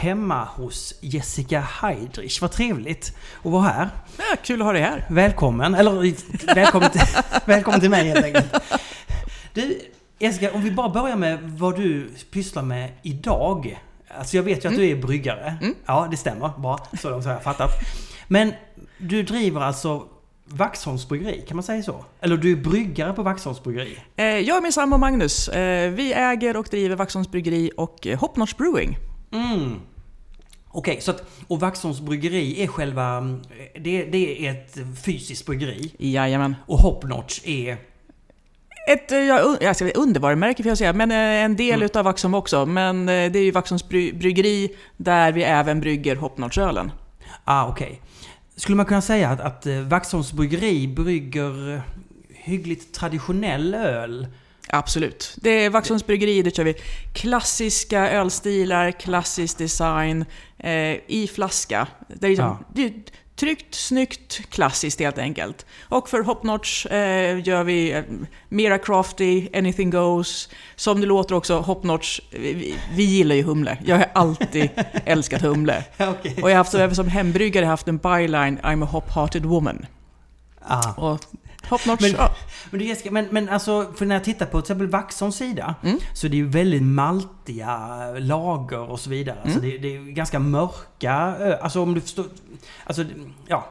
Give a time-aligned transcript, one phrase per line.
[0.00, 2.40] hemma hos Jessica Heidrich.
[2.42, 3.88] Vad trevligt att vara här.
[4.18, 5.06] Ja, kul att ha dig här.
[5.10, 6.14] Välkommen, eller
[6.54, 7.00] välkommen till,
[7.44, 8.54] välkommen till mig helt enkelt.
[9.54, 9.80] Du,
[10.18, 13.80] Jessica, om vi bara börjar med vad du pysslar med idag.
[14.18, 15.54] Alltså jag vet ju att du är bryggare.
[15.62, 15.74] Mm.
[15.86, 16.48] Ja, det stämmer.
[16.58, 17.70] Bra, så långt har jag fattat.
[18.28, 18.52] Men
[18.98, 20.04] du driver alltså
[20.44, 22.04] Vaxholms bryggeri, kan man säga så?
[22.20, 23.98] Eller du är bryggare på Vaxholms bryggeri?
[24.16, 28.18] Eh, Jag och min sambo Magnus, eh, vi äger och driver Vaxholms bryggeri och eh,
[28.20, 28.98] Hopnotch Brewing.
[29.32, 29.80] Mm.
[30.72, 33.20] Okej, så att, och Vaxholms bryggeri är själva...
[33.80, 35.94] Det, det är ett fysiskt bryggeri.
[35.98, 36.56] Jajamän.
[36.66, 37.76] Och Hopnotch är...
[38.88, 39.54] Ett eh, ja,
[39.94, 41.82] undervarumärke får jag säga, men eh, en del Mm.
[41.82, 42.66] utav Vaxholm också.
[42.66, 46.92] Men eh, det är ju Vaxholms bry- bryggeri där vi även brygger Hopnotch-ölen.
[47.44, 48.00] Ah, okej.
[48.56, 51.80] Skulle man kunna säga att, att eh, Vaxholms bryggeri brygger eh,
[52.34, 54.26] hyggligt traditionell öl?
[54.72, 55.34] Absolut.
[55.36, 56.74] Det är Vaxholms bryggeri, där kör vi
[57.12, 60.24] klassiska ölstilar, klassisk design
[60.58, 60.72] eh,
[61.06, 61.86] i flaska.
[62.08, 62.58] Det är, liksom, Ja.
[62.74, 62.92] det är
[63.36, 65.66] tryggt, snyggt, klassiskt helt enkelt.
[65.88, 68.02] Och för Hopnotch eh, gör vi eh,
[68.48, 70.48] mera crafty, anything goes.
[70.76, 73.78] Som det låter också, Hopnotch, vi, vi gillar ju humle.
[73.84, 74.70] Jag har alltid
[75.04, 75.84] älskat humle.
[75.98, 76.34] Okej.
[76.42, 79.86] Och jag har haft, även som hembryggare haft en byline, I'm a hop-hearted woman.
[80.62, 80.92] Ah.
[80.92, 81.20] Och
[81.70, 82.34] Hopnotch, Men- ja.
[82.70, 85.74] Men du Jessica, men, men alltså, för när jag tittar på till exempel Vaxholms sida
[85.82, 85.98] Mm.
[86.14, 87.78] så är det ju väldigt maltiga
[88.18, 89.36] lager och så vidare.
[89.44, 89.70] Alltså Mm.
[89.70, 91.12] det, det är ganska mörka
[91.62, 92.24] Alltså om du förstår...
[92.84, 93.04] Alltså,
[93.46, 93.68] ja.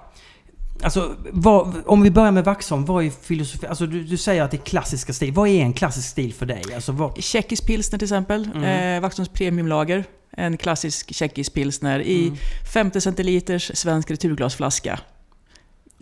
[0.84, 3.68] Alltså, vad, om vi börjar med Vaxholm, vad är filosofi?
[3.68, 5.34] Alltså du, du säger att det är klassiska stil.
[5.34, 6.64] Vad är en klassisk stil för dig?
[6.76, 7.24] Alltså vad...
[7.24, 8.50] Tjeckisk pilsner till exempel.
[8.56, 8.96] Mm.
[8.96, 10.04] Eh, Vaxholms premiumlager.
[10.32, 12.38] En klassisk tjeckisk pilsner i Mm.
[12.74, 15.00] 50 centiliters svensk returglasflaska.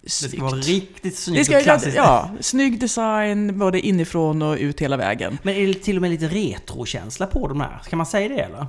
[0.08, 0.42] Det ska Snyggt.
[0.44, 1.96] vara riktigt Det snyggt ska, och klassiskt.
[1.98, 5.38] ja, snygg design både inifrån och ut hela vägen.
[5.44, 7.82] Men är det till och med lite retrokänsla på de här?
[7.90, 8.66] Kan man säga det eller?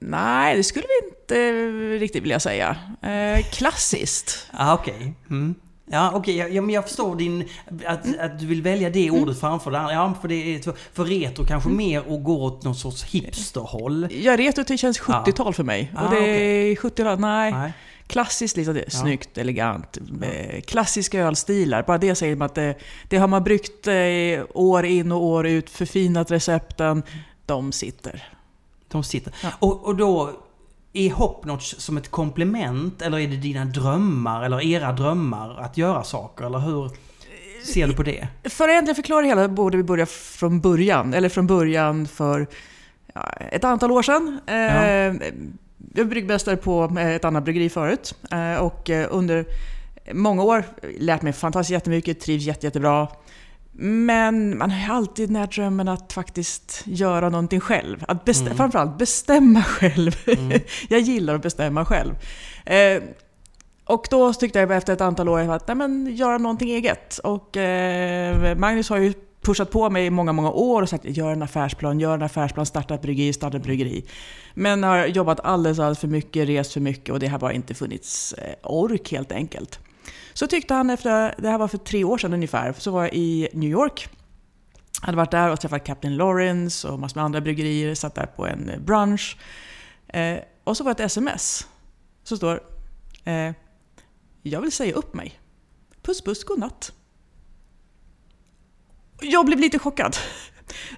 [0.00, 1.68] Nej, det skulle vi inte
[2.04, 2.76] riktigt vilja säga.
[3.02, 4.46] Eh, klassiskt.
[4.52, 5.12] Ah, okej.
[5.30, 5.54] Mm.
[5.90, 6.36] Ja, okej.
[6.36, 7.48] Ja, ja, men jag förstår din...
[7.86, 8.20] Att, Mm.
[8.20, 9.92] att du vill välja det ordet framför det andra.
[9.92, 11.76] Ja, för, det är, för- retro kanske Mm.
[11.76, 14.08] mer och går åt någon sorts hipsterhåll.
[14.10, 15.92] Ja, retro det känns 70-tal för mig.
[15.96, 17.52] Ah, och det är 70-tal, nej.
[17.52, 17.72] Nej.
[18.08, 19.98] Klassiskt, liksom, det, snyggt, elegant.
[20.22, 22.74] Eh, klassiska ölstilar, bara det säger man att det,
[23.08, 27.02] det har man bryggt eh, år in och år ut, förfinat recepten.
[27.46, 28.28] De sitter.
[28.88, 29.34] De sitter.
[29.42, 29.48] Ja.
[29.58, 30.32] Och, och då...
[30.92, 36.04] Är Hopnotch som ett komplement eller är det dina drömmar eller era drömmar att göra
[36.04, 36.44] saker?
[36.46, 36.90] Eller hur
[37.64, 38.28] ser du på det?
[38.44, 42.46] För att egentligen förklara det hela borde vi börja från början, eller från början för
[43.14, 44.40] ja, ett antal år sedan.
[44.46, 45.32] Eh,
[45.94, 49.44] Jag var bryggmästare på eh, ett annat bryggeri förut eh, och eh, under
[50.12, 50.64] många år
[50.98, 53.08] lärt mig fantastiskt jättemycket, trivs jätte, jättebra.
[53.80, 58.04] Men man har ju alltid den här drömmen att faktiskt göra någonting själv.
[58.08, 58.56] Att bestä- Mm.
[58.56, 60.16] Framförallt bestämma själv.
[60.26, 60.60] Mm.
[60.88, 62.14] jag gillar att bestämma själv.
[62.66, 63.02] Eh,
[63.84, 67.18] och då tyckte jag efter ett antal år att nej, men, göra någonting eget.
[67.18, 69.12] Och eh, Magnus har ju
[69.48, 72.66] pushat på mig i många, många år och sagt gör en affärsplan, gör en affärsplan,
[72.66, 74.04] starta ett bryggeri, starta ett bryggeri.
[74.54, 77.74] Men har jobbat alldeles, alldeles för mycket, rest för mycket och det har bara inte
[77.74, 79.78] funnits eh, ork helt enkelt.
[80.32, 83.14] Så tyckte han efter, det här var för tre år sedan ungefär, så var jag
[83.14, 84.08] i New York.
[85.00, 88.46] Hade varit där och träffat Captain Lawrence och massor med andra bryggerier, satt där på
[88.46, 89.36] en eh, brunch.
[90.08, 91.66] Eh, och så var det ett sms.
[92.24, 92.60] Så står
[93.24, 93.52] eh,
[94.42, 95.40] Jag vill säga upp mig.
[96.02, 96.92] Puss puss, godnatt.
[99.20, 100.16] Jag blev lite chockad.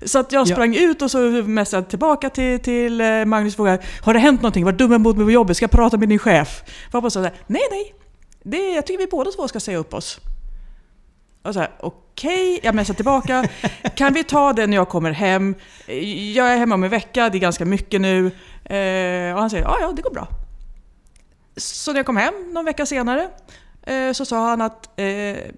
[0.03, 0.55] Så att jag Ja.
[0.55, 4.43] sprang ut och så messade tillbaka till, till eh, Magnus och frågade Har det hänt
[4.43, 4.65] någonting?
[4.65, 5.57] Var dum mot mig på jobbet?
[5.57, 6.63] Ska jag prata med din chef?
[6.93, 7.95] Så där, nej nej.
[8.43, 10.21] Det, jag tycker vi båda två ska säga upp oss.
[11.43, 13.49] Och så här, okej, jag messar tillbaka.
[13.97, 15.55] Kan vi ta det när jag kommer hem?
[16.35, 18.27] Jag är hemma om en vecka, det är ganska mycket nu.
[18.65, 20.29] Eh, och han säger, ja ja, det går bra.
[21.57, 23.29] Så när jag kom hem någon vecka senare
[23.83, 25.05] eh, så sa han att eh,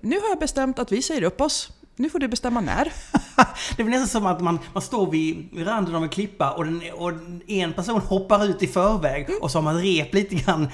[0.00, 1.68] nu har jag bestämt att vi säger upp oss.
[1.96, 2.92] Nu får du bestämma när.
[3.76, 6.82] Det väl nästan som att man, man står vid randen av en klippa och, den,
[6.94, 7.12] och
[7.46, 10.68] en person hoppar ut i förväg och så har man rep lite grann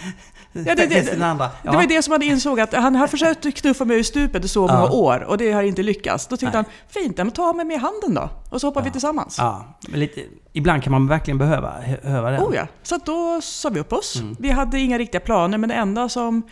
[0.53, 1.51] Ja, det- det- den andra.
[1.63, 4.49] Det var det som han insåg att han har försökt knuffa mig ur stupet i
[4.49, 4.91] så många Ja.
[4.91, 6.27] år och det har inte lyckats.
[6.27, 6.65] Då tyckte Nej.
[6.93, 8.31] han, fint, men ta mig med handen då.
[8.51, 9.39] Och så hoppar vi tillsammans.
[9.39, 10.21] Ja, lite,
[10.53, 12.39] ibland kan man verkligen behöva hö- höra det.
[12.39, 12.67] Oh ja.
[12.83, 14.17] Så då sa vi upp oss.
[14.17, 14.37] Mm.
[14.39, 16.43] Vi hade inga riktiga planer, men det enda som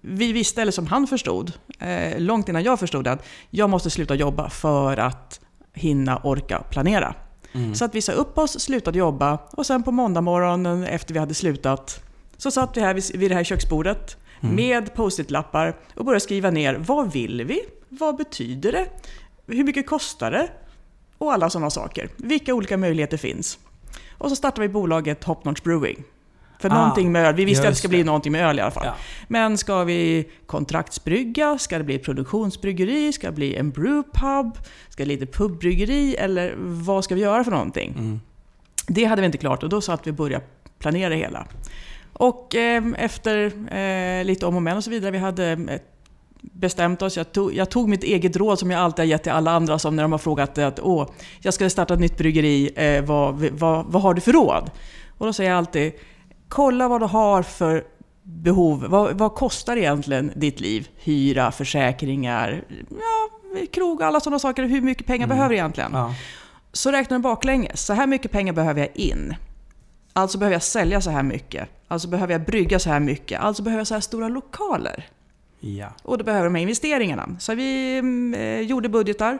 [0.00, 4.14] vi visste, eller som han förstod, eh, långt innan jag förstod att jag måste sluta
[4.14, 5.40] jobba för att
[5.74, 7.14] hinna orka planera.
[7.52, 7.74] Mm.
[7.74, 11.20] Så att vi sa upp oss, slutade jobba och sen på måndag morgonen efter vi
[11.20, 12.00] hade slutat
[12.36, 14.56] så satt vi här vid, det här köksbordet Mm.
[14.56, 17.60] med post-it-lappar och började skriva ner vad vill vi?
[17.88, 18.86] Vad betyder det?
[19.46, 20.48] Hur mycket kostar det?
[21.18, 22.08] Och alla sådana saker.
[22.16, 23.58] Vilka olika möjligheter finns?
[24.18, 26.04] Och så startade vi bolaget Hop Notch Brewing.
[26.68, 27.34] För Ah, någonting med öl.
[27.34, 28.86] Vi visste att det ska bli någonting med öl i alla fall.
[28.86, 28.94] Ja.
[29.28, 31.58] Men ska vi kontraktsbrygga?
[31.58, 33.12] Ska det bli produktionsbryggeri?
[33.12, 34.58] Ska det bli en brewpub?
[34.88, 36.16] Ska det bli lite pubbryggeri?
[36.16, 37.94] Eller vad ska vi göra för någonting?
[37.98, 38.20] Mm.
[38.86, 40.44] Det hade vi inte klart och då sa att vi började
[40.78, 41.46] planera det hela.
[42.12, 43.44] Och eh, efter
[43.76, 45.80] eh, lite om och men och så vidare, vi hade eh,
[46.40, 47.16] bestämt oss.
[47.16, 49.78] Jag tog, jag tog mitt eget råd som jag alltid har gett till alla andra
[49.78, 51.08] som när de har frågat att Åh,
[51.40, 54.70] jag ska starta ett nytt bryggeri, eh, vad, vad, vad har du för råd?
[55.18, 55.92] Och då säger jag alltid,
[56.48, 57.84] kolla vad du har för
[58.22, 58.86] behov.
[58.88, 60.88] Vad, vad kostar egentligen ditt liv?
[60.96, 63.28] Hyra, försäkringar, ja,
[63.72, 64.62] krog, alla sådana saker.
[64.62, 65.90] Hur mycket pengar behöver du egentligen?
[65.92, 66.14] Ja.
[66.72, 67.86] Så räknar du baklänges.
[67.86, 69.34] Så här mycket pengar behöver jag in.
[70.12, 71.68] Alltså behöver jag sälja så här mycket.
[71.88, 73.40] Alltså behöver jag brygga så här mycket.
[73.40, 75.06] Alltså behöver jag så här stora lokaler.
[75.60, 75.88] ja.
[76.02, 77.36] Och då behöver de här investeringarna.
[77.38, 79.38] Så vi mm, eh, gjorde budgetar.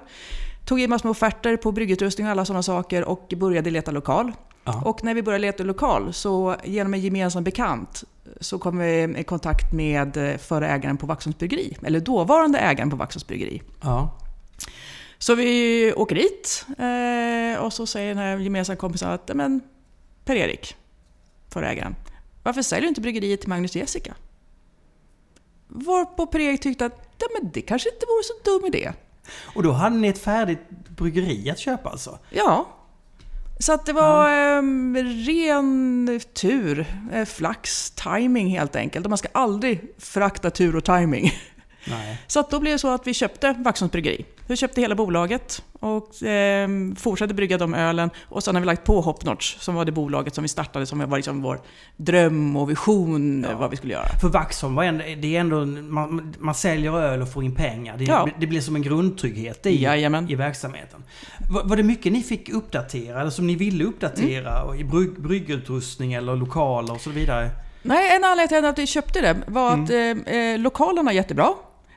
[0.67, 4.33] Tog in massor med offerter på bryggutrustning och alla sådana saker och började leta lokal.
[4.65, 4.83] Ja.
[4.85, 8.05] Och när vi började leta lokal så genom en gemensam bekant
[8.41, 11.77] så kom vi i kontakt med eh, förra ägaren på Vaxholms bryggeri.
[11.83, 13.63] Eller dåvarande ägaren på Vaxholms bryggeri.
[13.83, 14.19] ja.
[15.19, 19.61] Så vi åker dit eh, och så säger den här gemensamma kompisen att men
[20.25, 20.77] Per-Erik,
[21.53, 21.97] förra ägaren,
[22.43, 24.15] varför säljer du inte bryggeriet till Magnus och Jessica?
[25.69, 27.03] Varpå Per-Erik tyckte att
[27.41, 28.93] men det kanske inte vore så dum idé.
[29.55, 32.19] Och då hade ni ett färdigt bryggeri att köpa alltså?
[32.31, 32.67] Ja.
[33.59, 34.63] Så att det var eh,
[35.27, 39.07] ren tur, eh, flax, timing helt enkelt.
[39.07, 41.33] Och man ska aldrig förakta tur och timing.
[41.91, 42.19] Nej.
[42.27, 44.25] Så då blev det så att vi köpte Vaxholms bryggeri.
[44.49, 48.11] Vi köpte hela bolaget och eh, fortsatte brygga de ölen.
[48.29, 51.11] Och sen har vi lagt på Hopnotch som var det bolaget som vi startade som
[51.11, 51.61] var liksom vår
[51.97, 53.57] dröm och vision Ja.
[53.59, 54.09] vad vi skulle göra.
[54.21, 57.97] För Vaxholm var ändå, det är ändå, man, man säljer öl och får in pengar.
[57.99, 58.29] Det, Ja.
[58.41, 60.31] det blir som en grundtrygghet i, Jajamän.
[60.31, 61.05] i verksamheten.
[61.51, 64.63] Var, var det mycket ni fick uppdatera, eller som ni ville uppdatera?
[64.63, 64.81] Mm.
[64.81, 67.51] I brygg, bryggutrustning eller lokaler och så vidare?
[67.83, 69.85] Nej, en anledning till att vi köpte det var Mm.
[69.85, 69.91] att
[70.27, 71.49] eh, eh, lokalerna är jättebra.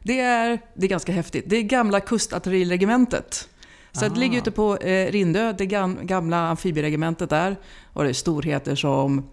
[0.10, 1.44] Det är, det är ganska häftigt.
[1.48, 3.50] Det är gamla kustartilleriregementet.
[3.92, 4.10] Så Ah.
[4.10, 7.56] det ligger ute på eh, Rindö, det gam, gamla amfibieregementet där.
[7.94, 9.30] Och det är storheter som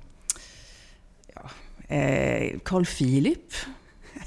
[1.34, 1.50] ja,
[1.96, 3.52] eh, Carl Philip,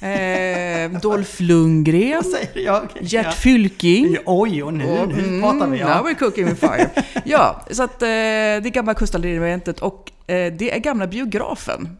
[0.01, 2.23] eh, Dolph Lundgren?
[2.55, 2.83] Ja.
[3.01, 3.33] Gert.
[3.33, 4.17] Fylking.
[4.25, 5.79] Oj, och nu, Och, nu mm, pratar vi.
[5.79, 6.03] Now Ja.
[6.05, 6.89] we're cooking with fire.
[7.25, 11.97] ja, så att eh, det gamla kustartilleriregementet och eh, det är gamla biografen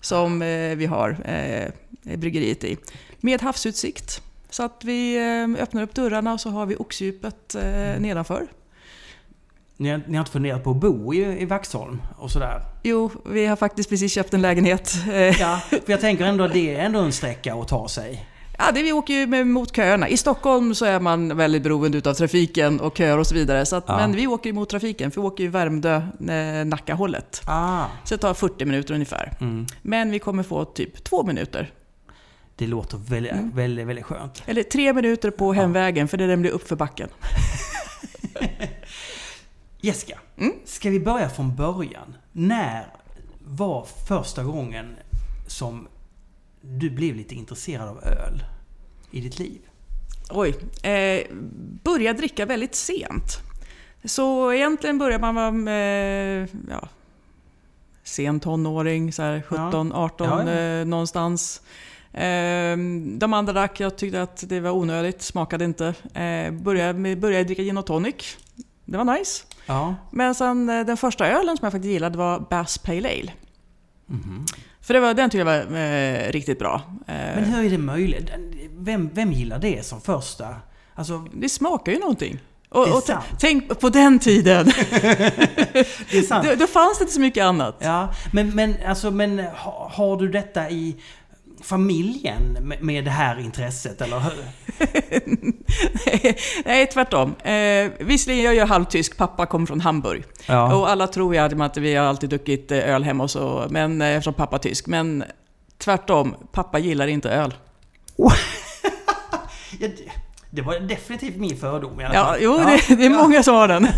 [0.00, 2.76] som eh, vi har eh, bryggeriet i.
[3.24, 4.22] Med havsutsikt.
[4.50, 8.46] Så att vi eh, öppnar upp dörrarna och så har vi oxdjupet eh, nedanför.
[9.76, 12.60] Ni, har, ni har inte funderat på att bo i, i Vaxholm och sådär?
[12.82, 14.94] Jo, vi har faktiskt precis köpt en lägenhet.
[15.40, 18.26] Ja, för jag tänker ändå att det är ändå en sträcka att ta sig.
[18.58, 20.08] Ja, det vi åker ju mot köerna.
[20.08, 23.66] I Stockholm så är man väldigt beroende av trafiken och köer och så vidare.
[23.66, 23.96] Så att, Ja.
[23.96, 25.96] Men vi åker mot trafiken, för vi åker ju Värmdö,
[26.28, 27.42] eh, Nacka-hållet.
[27.46, 27.84] Ah.
[28.04, 29.32] Så det tar 40 minuter ungefär.
[29.40, 29.66] Mm.
[29.82, 31.72] Men vi kommer få typ två minuter.
[32.56, 33.50] Det låter väldigt, Mm.
[33.54, 34.42] väldigt, väldigt skönt.
[34.46, 37.08] Eller tre minuter på hemvägen, för det den blir upp för backen.
[39.80, 40.52] Jessica, Mm.
[40.64, 42.16] ska vi börja från början?
[42.32, 42.86] När
[43.44, 44.96] var första gången
[45.46, 45.88] som
[46.60, 48.44] du blev lite intresserad av öl
[49.10, 49.60] i ditt liv?
[50.30, 50.54] Oj.
[50.90, 51.26] Eh,
[51.84, 53.38] började dricka väldigt sent.
[54.04, 56.88] Så egentligen börjar man vara eh, ja,
[58.02, 60.60] sen tonåring, så här 17, 18 Ja, ja.
[60.60, 61.62] Eh, någonstans.
[62.14, 62.76] Eh,
[63.18, 65.86] de andra drack, jag tyckte att det var onödigt, smakade inte.
[66.14, 68.36] Eh, började, började dricka gin och tonic.
[68.84, 69.44] Det var nice.
[69.66, 69.94] Ja.
[70.10, 73.32] Men sen eh, den första ölen som jag faktiskt gillade var Bass Pale Ale.
[74.06, 74.46] Mhm.
[74.80, 76.82] För det var, den tyckte jag var eh, riktigt bra.
[77.06, 78.30] Eh, Men hur är det möjligt?
[78.78, 80.46] Vem, vem gillar det som första?
[80.94, 82.38] Alltså, Det smakar ju någonting.
[82.68, 83.02] Och, och
[83.40, 84.66] tänk på den tiden.
[86.10, 86.46] det är sant.
[86.48, 87.76] då, då fanns det inte så mycket annat.
[87.78, 90.96] Ja, men, men, alltså, men ha, har du detta i
[91.62, 94.44] familjen med, med det här intresset, eller hur?
[96.64, 97.34] Nej, tvärtom.
[97.36, 100.24] Eh, visserligen jag är jag halvtysk, pappa kommer från Hamburg.
[100.46, 100.74] Ja.
[100.74, 104.02] Och alla tror ju att vi har alltid druckit eh, öl hemma och så, men,
[104.02, 104.86] eh, eftersom pappa är tysk.
[104.86, 105.24] Men
[105.78, 107.54] tvärtom, pappa gillar inte öl.
[109.80, 109.88] Ja,
[110.50, 112.38] det, var definitivt min fördom i alla Ja, fall.
[112.40, 113.16] jo, Ja, det, det är ja.
[113.22, 113.88] många som har den.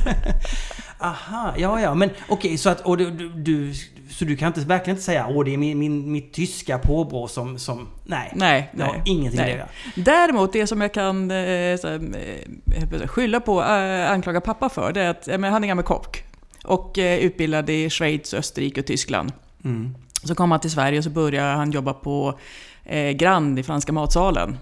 [1.00, 3.74] Aha, ja, ja, men okej, så att, och du, du,
[4.10, 7.28] så du kan inte, verkligen inte säga åh det är min, min, mitt tyska påbrå
[7.28, 8.32] som, som, nej.
[8.34, 9.02] Nej, Det har nej.
[9.04, 9.52] ingenting nej.
[9.52, 9.68] att göra.
[9.94, 12.00] Däremot, det som jag kan eh, här,
[13.02, 16.22] eh, skylla på, eh, anklaga pappa för, det är att men han är gammal kock.
[16.64, 19.32] Och utbildad i Schweiz, Österrike och Tyskland.
[19.64, 19.94] Mm.
[20.24, 22.38] Så kom han till Sverige och så började han jobba på
[23.14, 24.58] Grand i Franska matsalen.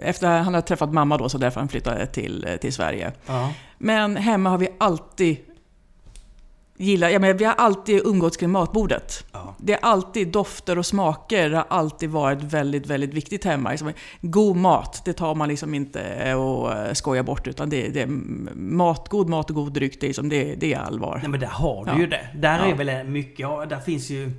[0.00, 3.12] Efter han hade träffat mamma då, så därför han flyttade till, till Sverige.
[3.26, 3.52] Ja.
[3.78, 5.36] Men hemma har vi alltid
[6.76, 9.24] gillar, ja, men vi har alltid umgåtts kring matbordet.
[9.32, 9.54] Ja.
[9.58, 13.70] Det är alltid dofter och smaker har alltid varit väldigt, väldigt viktigt hemma.
[13.70, 18.02] Liksom, god mat, det tar man liksom inte och eh, skojar bort utan det, det
[18.02, 18.06] är
[18.56, 21.18] mat, god mat och god dryck, det är, liksom, det, det är allvar.
[21.22, 21.98] Nej men där har du Ja.
[21.98, 22.28] ju det.
[22.34, 22.64] Där Ja.
[22.64, 24.30] är väl mycket, där finns ju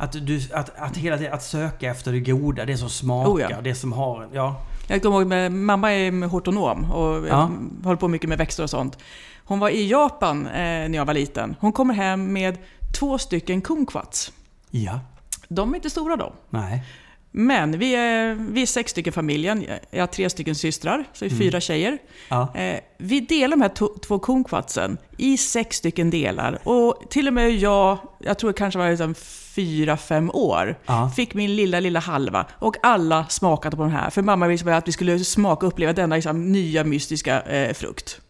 [0.00, 3.62] att, du, att, att hela tiden att söka efter det goda, det som smakar, Oh
[3.62, 4.60] det som har, ja.
[4.90, 7.28] Jag kommer ihåg, mamma är hortonom och Ja.
[7.28, 7.50] ja.
[7.84, 8.98] håller på mycket med växter och sånt.
[9.48, 11.56] Hon var i Japan eh, när jag var liten.
[11.60, 12.58] Hon kommer hem med
[12.98, 14.32] två stycken kumquats.
[14.70, 15.00] Ja.
[15.48, 16.32] De är inte stora då.
[16.50, 16.82] Nej.
[17.30, 19.64] Men vi är, vi är sex stycken i familjen.
[19.90, 21.98] Jag har tre stycken systrar, så vi är fyra tjejer.
[22.28, 22.54] Ja.
[22.56, 26.58] Eh, vi delar de här to- två kumquatsen i sex stycken delar.
[26.68, 29.14] Och till och med jag, jag tror det kanske var liksom
[29.54, 31.10] fyra, fem år, Ja.
[31.16, 32.46] fick min lilla, lilla halva.
[32.52, 34.10] Och alla smakade på den här.
[34.10, 38.20] För mamma ville att vi skulle smaka och uppleva denna liksom, nya mystiska eh, frukt.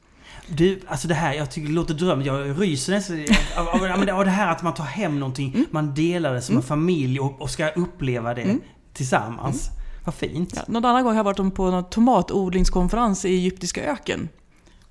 [0.48, 2.22] Du, alltså det här, jag tycker det låter dröm.
[2.22, 3.24] Jag ryser nästan
[3.56, 5.66] av, av, av, av det här att man tar hem någonting, Mm.
[5.70, 8.56] man delar det som en familj och, och ska uppleva det
[8.92, 9.68] tillsammans.
[10.04, 10.52] Vad fint.
[10.56, 14.28] Ja, någon annan gång har jag varit på någon tomatodlingskonferens i egyptiska öken.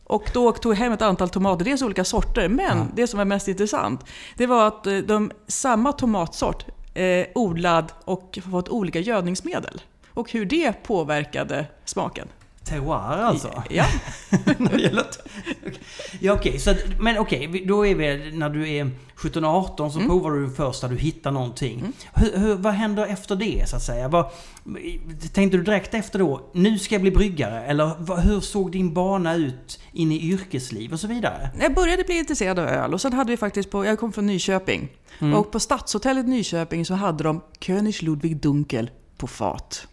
[0.04, 2.86] Och då tog jag hem ett antal tomater, dels olika sorter, men Ja.
[2.96, 4.06] det som är mest intressant,
[4.38, 9.82] det var att eh, de, samma tomatsort eh, odlad och fått olika gödningsmedel.
[10.10, 12.28] Och hur det påverkade smaken.
[12.68, 13.64] Terroir alltså?
[13.70, 13.86] Ja,
[14.58, 15.04] När det gäller
[15.68, 15.74] Okej.
[16.20, 20.10] Ja okej, så, men okej, vi- då är vi när du är 17-18 så Mm.
[20.10, 21.84] provar du först när du hittar någonting.
[22.16, 24.08] Hur, hur, vad händer efter det så att säga?
[24.08, 24.26] Vad,
[25.34, 27.66] tänkte du direkt efter då, nu ska jag bli bryggare?
[27.66, 31.50] Eller vad, hur såg din bana ut in i yrkesliv och så vidare?
[31.62, 34.26] jag började bli intresserad av öl och sen hade vi faktiskt på, jag kom från
[34.26, 34.90] Nyköping.
[35.20, 35.34] Mm.
[35.34, 39.88] Och på Stadshotellet Nyköping så hade de König Ludwig Dunkel på fat.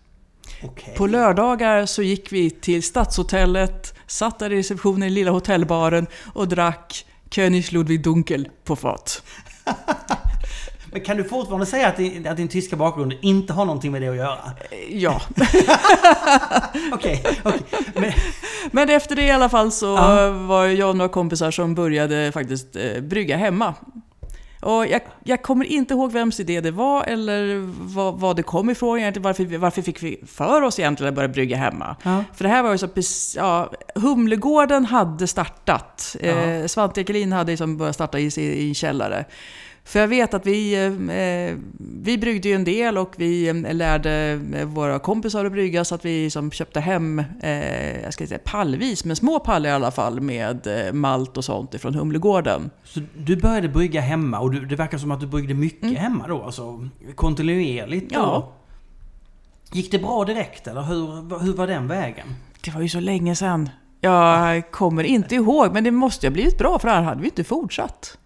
[0.65, 0.95] Okej.
[0.97, 6.49] På lördagar så gick vi till Stadshotellet, satt där i receptionen i lilla hotellbaren och
[6.49, 9.23] drack König Ludwig Dunkel på fat.
[10.93, 14.03] Men kan du fortfarande säga att din, att din tyska bakgrund inte har någonting med
[14.03, 14.39] det att göra?
[14.91, 15.21] Ja,
[16.93, 17.61] Okej, okej.
[17.95, 18.13] Men,
[18.73, 20.31] men efter det i alla fall så Ja.
[20.31, 23.75] var jag och några kompisar som började faktiskt eh, brygga hemma.
[24.65, 27.57] Och jag, jag kommer inte ihåg vems idé det var eller
[27.95, 29.23] vad, vad det kom ifrån egentligen.
[29.25, 31.97] Varför, varför fick vi för oss egentligen att börja brygga hemma?
[32.03, 32.25] ja.
[32.35, 32.89] För det här var ju så
[33.37, 36.17] ja, Humlegården hade startat.
[36.21, 39.25] Eh, Svante Ekelin hade liksom börjat starta i, sin- i källare.
[39.87, 41.59] För jag vet att vi, eh,
[42.03, 45.95] vi bryggde ju en del och vi eh, lärde eh, våra kompisar att brygga så
[45.95, 49.91] att vi liksom köpte hem, eh, jag ska säga pallvis, men små pallar i alla
[49.91, 52.71] fall med eh, malt och sånt ifrån Humlegården.
[52.85, 56.27] Så du började brygga hemma och du, det verkar som att du bryggde mycket hemma
[56.29, 56.43] då?
[56.43, 58.15] Alltså kontinuerligt?
[58.15, 58.19] då?
[58.19, 58.31] Mm.
[58.31, 58.53] Ja.
[59.73, 62.27] Gick det bra direkt eller hur, hur var den vägen?
[62.65, 63.69] Det var ju så länge sedan.
[64.01, 67.27] Jag kommer inte ihåg, men det måste ju ha blivit bra för här hade vi
[67.27, 68.19] inte fortsatt.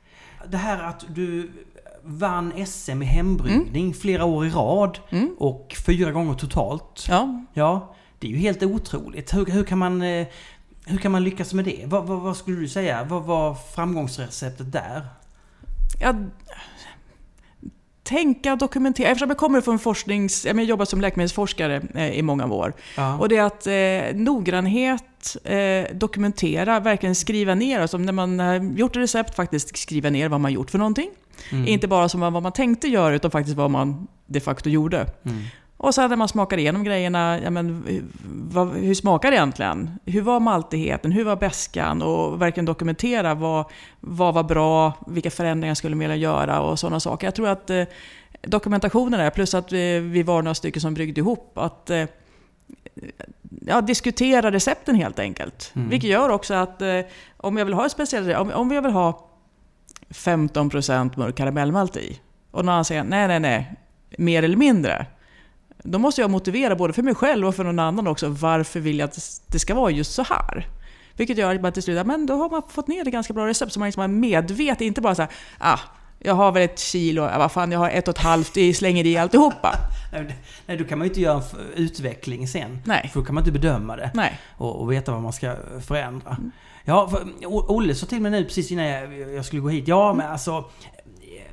[0.51, 1.51] Det här att du
[2.03, 5.35] vann SM i hembryggning flera år i rad Mm.
[5.39, 7.07] och fyra gånger totalt.
[7.09, 9.35] Ja, Ja, det är ju helt otroligt.
[9.35, 10.27] Hur, hur, kan, man, eh,
[10.87, 11.83] hur kan man lyckas med det?
[11.87, 13.05] Vad, vad, vad skulle du säga?
[13.05, 15.07] Vad var framgångsreceptet där?
[16.01, 16.27] jag,
[18.09, 19.09] tänka, dokumentera.
[19.09, 20.47] Eftersom jag kommer från forsknings...
[20.47, 22.73] Jag har jobbat som läkemedelsforskare eh, i många år.
[22.97, 23.19] Ja.
[23.19, 27.81] Och det är att eh, noggrannhet, eh, dokumentera, verkligen skriva ner.
[27.81, 31.11] Alltså när man har gjort ett recept, faktiskt skriva ner vad man gjort för någonting.
[31.53, 31.67] Mm.
[31.67, 35.07] Inte bara som vad man tänkte göra, utan faktiskt vad man de facto gjorde.
[35.25, 35.39] Mm.
[35.81, 38.05] Och sen när man smakar igenom grejerna, ja, men, hur-
[38.51, 39.91] vad, hur smakar det egentligen?
[40.05, 41.13] Hur var maltigheten?
[41.13, 42.03] Hur var beskan?
[42.03, 43.65] Och verkligen dokumentera vad,
[44.01, 47.27] vad var bra, vilka förändringar skulle man vilja göra och sådana saker.
[47.27, 47.85] Jag tror att eh,
[48.43, 52.05] dokumentationen är, plus att vi, vi var några stycken som bryggde ihop, att eh,
[53.67, 55.73] ja, diskutera recepten helt enkelt.
[55.77, 55.89] Mm.
[55.89, 57.01] Vilket gör också att eh,
[57.37, 59.29] om jag vill ha ett speciellt om, om jag vill ha
[60.11, 62.21] 15% mörk karamellmalt i
[62.51, 63.75] och någon annan säger nej, nej, nej,
[64.19, 65.07] mer eller mindre.
[65.91, 68.99] Då måste jag motivera både för mig själv och för någon annan också varför vill
[68.99, 70.69] jag att det ska vara just så här.
[71.17, 73.47] Vilket gör att man till slut, men då har man fått ner ett ganska bra
[73.47, 75.79] recept som man liksom är medveten, inte bara så här, ah,
[76.19, 79.07] jag har väl ett kilo, vad fan, jag har ett och ett halvt, jag slänger
[79.07, 79.73] i alltihopa.
[80.13, 81.43] Nej, det- då kan man ju inte göra en
[81.75, 82.79] utveckling sen.
[82.85, 83.11] Nej.
[83.13, 84.39] För då kan man inte bedöma det Nej.
[84.57, 85.55] och, och veta vad man ska
[85.87, 86.31] förändra.
[86.31, 86.51] Mm.
[86.85, 89.89] Ja, för, Olle sa till mig nu precis innan jag, jag skulle gå hit.
[89.89, 90.65] Ja, men alltså...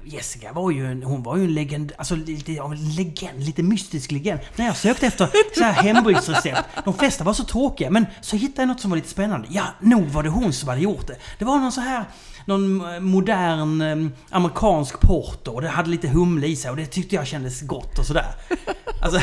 [0.05, 3.63] Jessica var ju en, hon var ju en legend, alltså lite av en legend, lite
[3.63, 4.39] mystisk legend.
[4.55, 8.67] När jag sökte efter så här de flesta var så tråkiga, men så hittade jag
[8.67, 9.47] något som var lite spännande.
[9.51, 11.17] Ja, nog var det hon som hade gjort det.
[11.39, 12.05] Det var någon så här,
[12.45, 16.85] någon eh, modern eh, amerikansk porter och det hade lite humle i sig och det
[16.85, 18.25] tyckte jag kändes gott och sådär.
[19.01, 19.19] Alltså,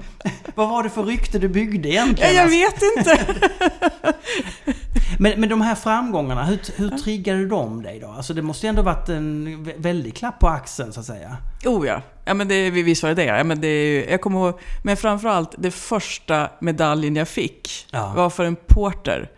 [0.54, 2.34] vad var det för rykte du byggde Ja, egentligen?
[2.34, 3.26] jag Alltså, vet inte.
[5.18, 8.08] Men, men de här framgångarna, hur, hur triggade de dig då?
[8.08, 11.36] Alltså det måste ju ändå varit en vä- väldig klapp på axeln så att säga.
[11.66, 13.24] Oh ja, ja men det, visst var det det.
[13.24, 18.12] Ja, men det jag kommer ihåg, men framförallt det första medaljen jag fick Ja.
[18.16, 19.30] var för en porter.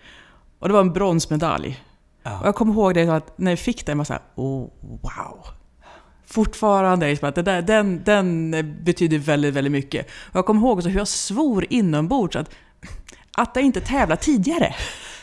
[0.59, 1.81] Och det var en bronsmedalj.
[2.25, 5.47] Och jag kommer ihåg det att när jag fick den var så såhär, oh wow.
[6.27, 8.51] Fortfarande, liksom att det där, den, den
[8.85, 10.07] betyder väldigt, väldigt mycket.
[10.07, 12.51] Och jag kommer ihåg också hur jag svor inombords att,
[13.37, 14.75] att jag inte tävlat tidigare.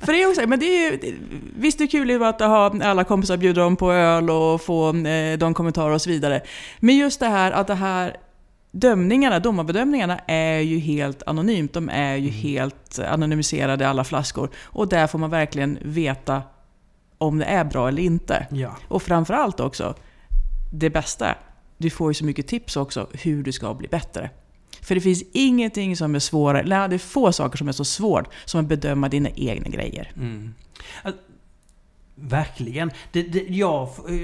[0.00, 1.16] För det är också, men det är ju,
[1.56, 5.38] visst det är kul att ha alla kompisar bjuda dem på öl och få eh,
[5.38, 6.40] de kommentarer och så vidare.
[6.78, 8.16] Men just det här att det här
[8.74, 11.72] dömningarna, domarbedömningarna är ju helt anonymt.
[11.72, 14.50] De är ju helt anonymiserade alla flaskor.
[14.62, 16.42] Och där får man verkligen veta
[17.18, 18.46] om det är bra eller inte.
[18.50, 18.76] Ja.
[18.88, 19.94] Och framförallt också,
[20.72, 21.34] det bästa,
[21.78, 24.30] du får ju så mycket tips också hur du ska bli bättre.
[24.82, 27.84] För det finns ingenting som är svårare, eller det är få saker som är så
[27.84, 30.12] svårt som att bedöma dina egna grejer.
[30.16, 30.54] Mm.
[32.16, 32.90] Verkligen.
[33.12, 34.14] Det, det, jag, eh,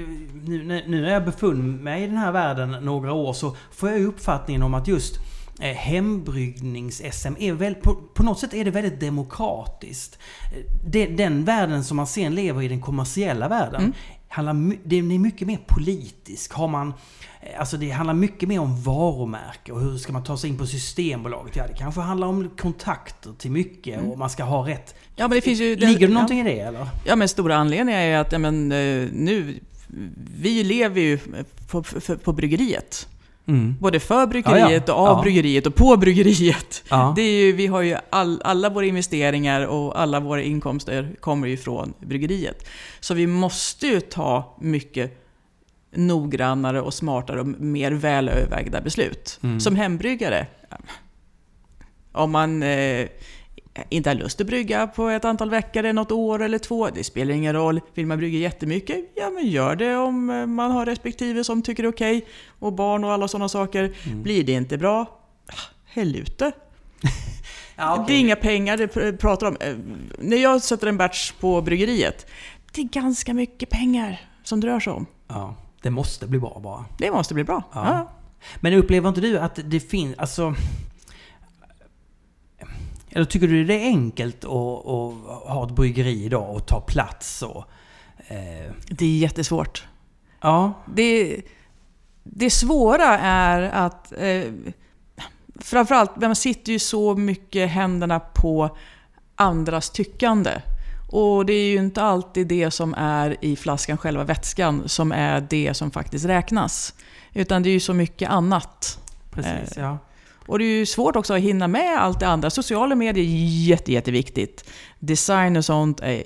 [0.43, 3.89] nu, när- nu när jag befunnit mig i den här världen några år så får
[3.89, 5.19] jag uppfattningen om att just
[5.59, 10.19] eh, hembryggnings-SM är väl, på, på något sätt är det väldigt demokratiskt.
[10.53, 13.93] Eh, det, den världen som man sen lever i, den kommersiella världen, Mm
[14.31, 16.53] handlar, den är mycket mer politisk.
[16.53, 16.93] Har man,
[17.41, 20.57] eh, alltså det handlar mycket mer om varumärke och hur ska man ta sig in
[20.57, 21.55] på Systembolaget?
[21.55, 25.35] Ja, det kanske handlar om kontakter till mycket och man ska ha rätt Ja, men
[25.35, 25.75] det finns ju...
[25.75, 26.09] Ligger det ja.
[26.09, 26.87] någonting i det eller?
[27.05, 29.59] Ja, men stora anledningen är att ja, men, eh, nu,
[30.37, 31.17] vi lever ju
[31.67, 33.07] på, på, på bryggeriet.
[33.79, 34.93] Både för bryggeriet Ja, ja.
[34.93, 35.21] och av Ja.
[35.21, 36.83] bryggeriet och på bryggeriet.
[36.89, 37.13] Ja.
[37.15, 41.47] Det är ju, vi har ju all, alla våra investeringar och alla våra inkomster kommer
[41.47, 42.67] ju från bryggeriet.
[42.99, 45.17] Så vi måste ju ta mycket
[45.95, 49.39] noggrannare och smartare och mer välövervägda beslut.
[49.43, 49.59] Mm.
[49.59, 50.47] Som hembryggare,
[52.11, 53.07] om man eh,
[53.89, 57.03] inte har lust att brygga på ett antal veckor eller något år eller två, det
[57.03, 57.81] spelar ingen roll.
[57.93, 61.83] Vill man brygga jättemycket, ja men gör det om eh, man har respektive som tycker
[61.83, 62.25] det är okej.
[62.59, 63.93] Och barn och alla sådana saker.
[64.05, 64.23] Mm.
[64.23, 65.19] Blir det inte bra,
[65.85, 66.51] häll ut det.
[67.75, 68.05] Ja, okej.
[68.07, 69.57] Det är inga pengar det pr- pratar om.
[69.59, 69.75] Eh,
[70.19, 72.25] När jag sätter en batch på bryggeriet,
[72.73, 75.05] det är ganska mycket pengar som det rör sig om.
[75.27, 76.85] Ja, det måste bli bra bara.
[76.97, 77.63] Det måste bli bra.
[77.73, 77.85] Ja.
[77.85, 78.11] Ja.
[78.59, 80.55] Men upplever inte du att det finns, alltså...
[83.11, 87.41] Eller tycker du det är enkelt att, att ha ett bryggeri idag och ta plats
[87.41, 87.63] och...
[88.27, 89.87] Eh, Det är jättesvårt.
[90.41, 91.41] ja, Det,
[92.23, 94.13] det svåra är att...
[94.17, 94.43] Eh,
[95.59, 98.77] framförallt, man sitter ju så mycket händerna på
[99.35, 100.61] andras tyckande.
[101.11, 105.47] Och det är ju inte alltid det som är i flaskan, själva vätskan, som är
[105.49, 106.93] det som faktiskt räknas.
[107.33, 108.99] Utan det är ju så mycket annat.
[109.31, 109.77] precis.
[109.77, 109.97] Eh, Ja.
[110.45, 112.49] Och det är ju svårt också att hinna med allt det andra.
[112.49, 113.29] Sociala medier är
[113.67, 114.69] jätte, jätteviktigt.
[114.99, 116.23] Design och sånt är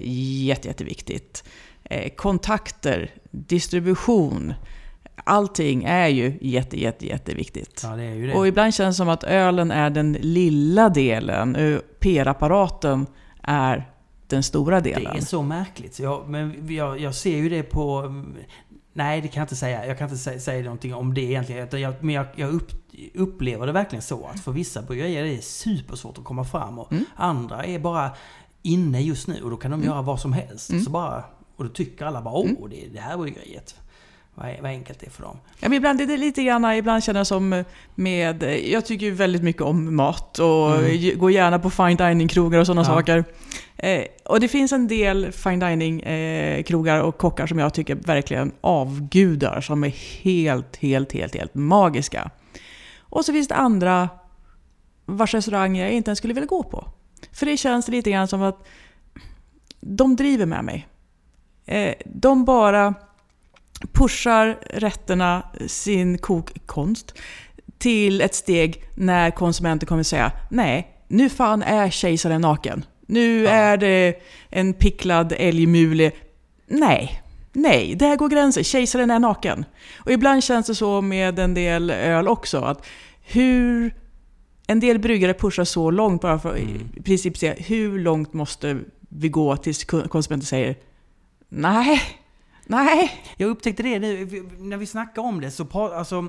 [0.48, 1.44] jätte, jätteviktigt.
[1.84, 4.54] Eh, kontakter, distribution.
[5.24, 7.82] Allting är ju jätte, jätte, jätteviktigt.
[7.84, 8.34] ja, det är ju det.
[8.34, 11.56] Och ibland känns det som att ölen är den lilla delen.
[11.56, 13.06] eh, PR-apparaten
[13.44, 13.90] är
[14.28, 15.16] den stora Det delen.
[15.18, 16.00] är så märkligt.
[16.00, 18.14] Jag, men jag, jag ser ju det på...
[18.98, 19.86] Nej, det kan jag inte säga.
[19.86, 21.68] Jag kan inte säga, säga någonting om det egentligen.
[21.82, 22.72] Jag, men jag, jag upp,
[23.14, 26.80] upplever det verkligen så att för vissa bryggerier är det supersvårt att komma fram.
[26.80, 27.06] Och Mm.
[27.16, 28.12] andra är bara
[28.62, 30.70] inne just nu och då kan de göra vad som helst.
[30.70, 30.84] Mm.
[30.84, 31.24] Så bara,
[31.56, 32.70] och då tycker alla bara åh, Mm.
[32.70, 33.76] det är det här bryggeriet.
[34.36, 35.38] Vad, vad enkelt det är för dem.
[35.60, 37.64] Ja, men ibland är det lite grann, ibland känner jag som
[37.96, 41.20] med, jag tycker ju väldigt mycket om mat och Mm.
[41.20, 42.86] går gärna på fine dining-krogar och sådana Ja.
[42.86, 43.26] saker.
[43.78, 48.52] Eh, och det finns en del fine dining-krogar eh, och kockar som jag tycker verkligen
[48.62, 49.90] avgudar, som är
[50.24, 52.32] helt, helt, helt, helt magiska.
[53.00, 54.10] Och så finns det andra
[55.06, 56.88] vars restauranger jag inte ens skulle vilja gå på.
[57.32, 58.68] För det känns lite grann som att
[59.80, 60.88] de driver med mig.
[61.66, 62.94] Eh, de bara
[63.94, 67.14] pushar rätterna, sin kokkonst,
[67.78, 72.86] till ett steg när konsumenten kommer säga nej, nu fan är kejsaren naken.
[73.06, 73.50] Nu Ja.
[73.52, 76.12] är det en picklad älgmule.
[76.68, 77.22] Nej,
[77.54, 78.64] nej, där går gränsen.
[78.64, 79.66] Kejsaren är naken.
[79.98, 82.86] Och ibland känns det så med en del öl också, att
[83.22, 83.94] hur
[84.68, 86.90] en del bryggare pushar så långt bara för att Mm.
[86.96, 90.76] i princip säga hur långt måste vi gå tills konsumenten säger
[91.50, 92.02] nej,
[92.66, 93.12] nej.
[93.38, 94.26] Jag upptäckte det nu,
[94.58, 96.28] när vi snackar om det så alltså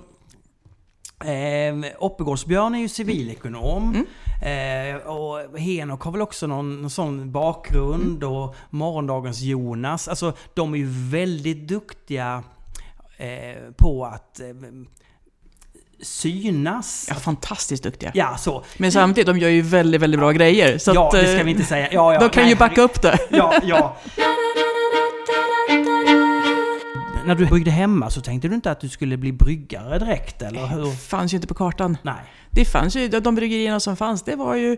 [1.25, 4.07] Eh, Oppegårdsbjörn är ju civilekonom.
[4.43, 8.25] Eh, och Henok har väl också någon, någon sån bakgrund.
[8.25, 10.09] Och morgondagens Jonas.
[10.09, 12.43] Alltså de är ju väldigt duktiga
[13.17, 14.47] eh, på att eh,
[16.03, 17.07] synas.
[17.09, 18.11] Ja, fantastiskt duktiga.
[18.15, 18.65] Ja, så.
[18.77, 20.79] Men samtidigt, de gör ju väldigt, väldigt bra grejer.
[20.79, 21.89] Så ja, att, det ska eh, vi inte säga.
[21.93, 23.19] Ja, ja, de kan nej, ju backa upp det.
[23.31, 23.97] Ja, ja.
[27.27, 30.67] När du byggde hemma så tänkte du inte att du skulle bli bryggare direkt, eller
[30.67, 30.85] hur?
[30.85, 31.97] Det fanns ju inte på kartan.
[32.03, 32.15] Nej.
[32.51, 34.77] Det fanns ju, de bryggerierna som fanns, det var ju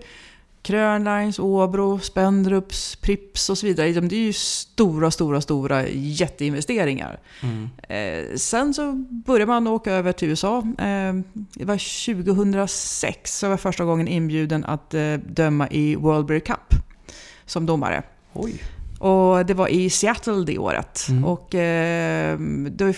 [0.62, 3.92] Krönlines, Åbro, Spendrups, Prips och så vidare.
[3.92, 7.20] Det är ju stora, stora, stora jätteinvesteringar.
[7.42, 7.70] Mm.
[7.88, 8.92] Eh, sen så
[9.26, 10.58] började man åka över till USA.
[10.58, 11.14] Eh,
[11.54, 16.74] det var 2006 så var första gången inbjuden att eh, döma i World Beer Cup
[17.46, 18.02] som domare.
[18.32, 18.62] Oj.
[18.98, 21.06] Och det var i Seattle det året.
[21.08, 21.24] Mm.
[21.24, 22.38] Och eh,
[22.70, 22.96] det,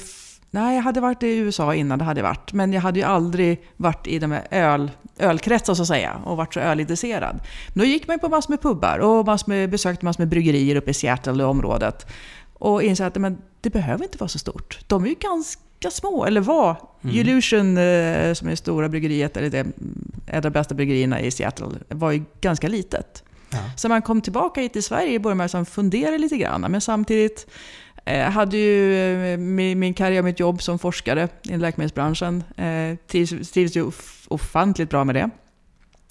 [0.50, 2.52] nej, jag hade varit i USA innan, det hade jag varit.
[2.52, 6.36] Men jag hade ju aldrig varit i de här öl, ölkretsar så att säga och
[6.36, 7.40] varit så ölintresserad.
[7.68, 10.76] Men då gick man på massor med pubbar och massor med, besökte massor med bryggerier
[10.76, 12.06] uppe i Seattle och området.
[12.54, 14.78] Och insåg att men, det behöver inte vara så stort.
[14.86, 16.76] De är ju ganska små, eller var.
[17.02, 17.16] Mm.
[17.16, 19.66] Illusion, eh, som är stora bryggeriet, eller det,
[20.26, 23.24] ett av de bästa bryggerierna i Seattle, var ju ganska litet.
[23.52, 23.58] Ja.
[23.76, 26.60] Så man kom tillbaka hit till Sverige började man liksom fundera lite grann.
[26.60, 27.46] Men samtidigt
[28.04, 28.94] eh, hade ju
[29.32, 32.44] eh, min, karriär och mitt jobb som forskare i läkemedelsbranschen.
[32.56, 35.30] Eh, trivs, trivs ju of- ofantligt bra med det.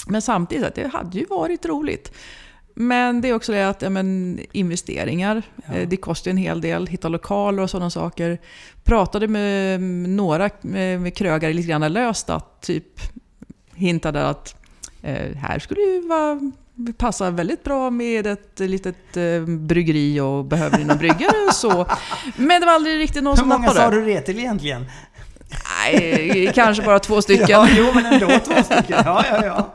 [0.07, 2.11] Men samtidigt, att det hade ju varit roligt.
[2.73, 5.85] Men det är också det att ja, men, investeringar, Ja.
[5.87, 6.87] det kostar en hel del.
[6.87, 8.37] Hitta lokaler och sådana saker.
[8.83, 12.99] Pratade med några med, krögare lite grann löst att typ
[13.75, 14.55] hintade att
[15.35, 16.51] här skulle ju vara
[16.97, 21.85] passa väldigt bra med ett litet eh, bryggeri och behöver någon bryggare och så.
[22.35, 23.79] Men det var aldrig riktigt någon Hur som många nappade.
[23.79, 24.85] sa du det till egentligen?
[25.83, 27.45] Nej, kanske bara två stycken.
[27.49, 29.01] Ja, jo, men ändå två stycken.
[29.05, 29.73] Ja, ja, ja.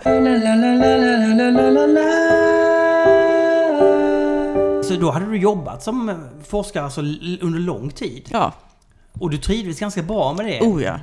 [4.85, 7.01] Så då hade du jobbat som forskare alltså
[7.41, 8.29] under lång tid?
[8.33, 8.53] Ja,
[9.21, 10.61] Och du trivdes ganska bra med det?
[10.61, 10.99] oh ja.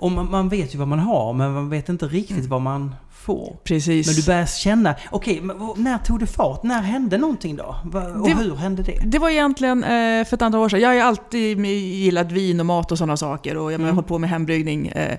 [0.00, 2.94] Och man, man vet ju vad man har, men man vet inte riktigt vad man
[3.12, 3.56] får.
[3.64, 4.06] Precis.
[4.06, 6.62] Men du börjar känna, okej, vad- när tog det fart?
[6.62, 7.76] När hände någonting då?
[8.20, 8.98] Och Det- hur hände det?
[9.04, 10.80] Det var egentligen eh, för ett antal år sedan.
[10.80, 13.86] Jag har ju alltid gillat vin och mat och sådana saker och jag Mm.
[13.86, 14.86] har hållit på med hembryggning.
[14.88, 15.18] Eh,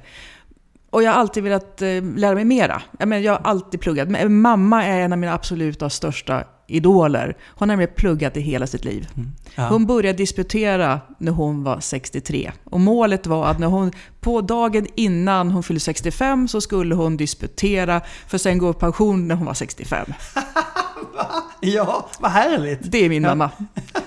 [0.90, 2.82] och jag har alltid velat eh, lära mig mera.
[3.00, 4.32] Jag, menar, jag har alltid pluggat.
[4.32, 7.38] Mamma är en av mina absoluta största idoler.
[7.48, 9.08] Hon har nämligen pluggat i hela sitt liv.
[9.56, 9.68] Ja.
[9.68, 12.52] Hon började disputera när hon var 63.
[12.64, 17.18] Och målet var att när hon, på dagen innan hon fyllde 65 så skulle hon
[17.18, 20.14] disputera för sen gå i pension när hon var 65.
[21.62, 22.80] ja, vad härligt!
[22.92, 23.30] Det är min Ja.
[23.30, 23.50] mamma.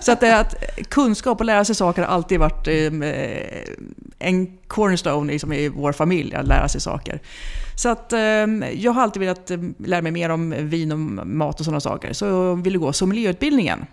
[0.01, 0.55] Så att, att
[0.89, 2.93] kunskap och lära sig saker har alltid varit eh,
[4.19, 7.21] en cornerstone liksom, i vår familj, att lära sig saker.
[7.75, 8.21] Så att eh,
[8.75, 12.13] jag har alltid velat ehm, lära mig mer om vin och mat och sådana saker.
[12.13, 13.87] Så jag ville gå sommelierutbildningen.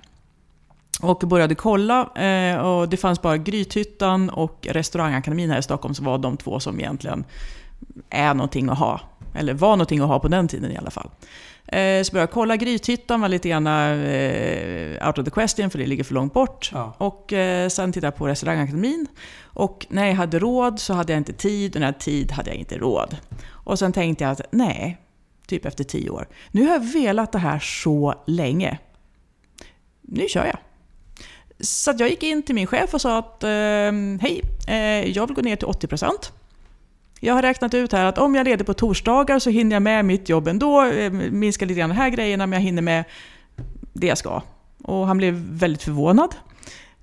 [1.02, 6.06] Och började kolla eh, och det fanns bara Grythyttan och Restaurangakademin här i Stockholm som
[6.06, 7.24] var de två som egentligen
[8.10, 9.02] är någonting att ha.
[9.36, 11.10] Eller var någonting att ha på den tiden i alla fall.
[11.72, 15.80] Eh, så började jag kolla Grythyttan, var lite grann eh, out of the question för
[15.80, 16.70] det ligger för långt bort.
[16.74, 16.96] Ja.
[16.98, 19.08] Och eh, sen tittade jag på Restaurangakademin.
[19.44, 22.32] Och när jag hade råd så hade jag inte tid och när jag hade tid
[22.32, 23.18] hade jag inte råd.
[23.50, 24.98] Och sen tänkte jag att nej,
[25.48, 26.28] typ efter tio år.
[26.52, 28.78] Nu har jag velat det här så länge.
[30.02, 30.58] Nu kör jag.
[31.60, 33.50] Så jag gick in till min chef och sa att eh,
[34.22, 36.32] hej, eh, jag vill gå ner till 80%.
[37.24, 40.06] Jag har räknat ut här att om jag leder på torsdagar så hinner jag med
[40.06, 40.82] mitt jobb ändå.
[40.82, 43.04] Minskar minska lite grann de här grejerna men jag hinner med
[43.94, 44.42] det jag ska.
[44.84, 46.36] Och han blev väldigt förvånad.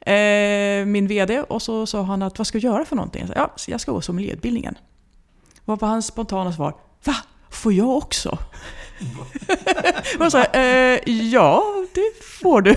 [0.01, 1.41] Eh, min VD.
[1.41, 3.21] Och så sa han att vad ska jag göra för någonting?
[3.21, 4.79] Jag sa, ja, jag ska gå sommelierutbildningen.
[5.65, 6.75] Vad var hans spontana svar?
[7.05, 7.15] Va?
[7.51, 8.39] Får jag också?
[10.21, 12.71] och så, eh, ja det får du.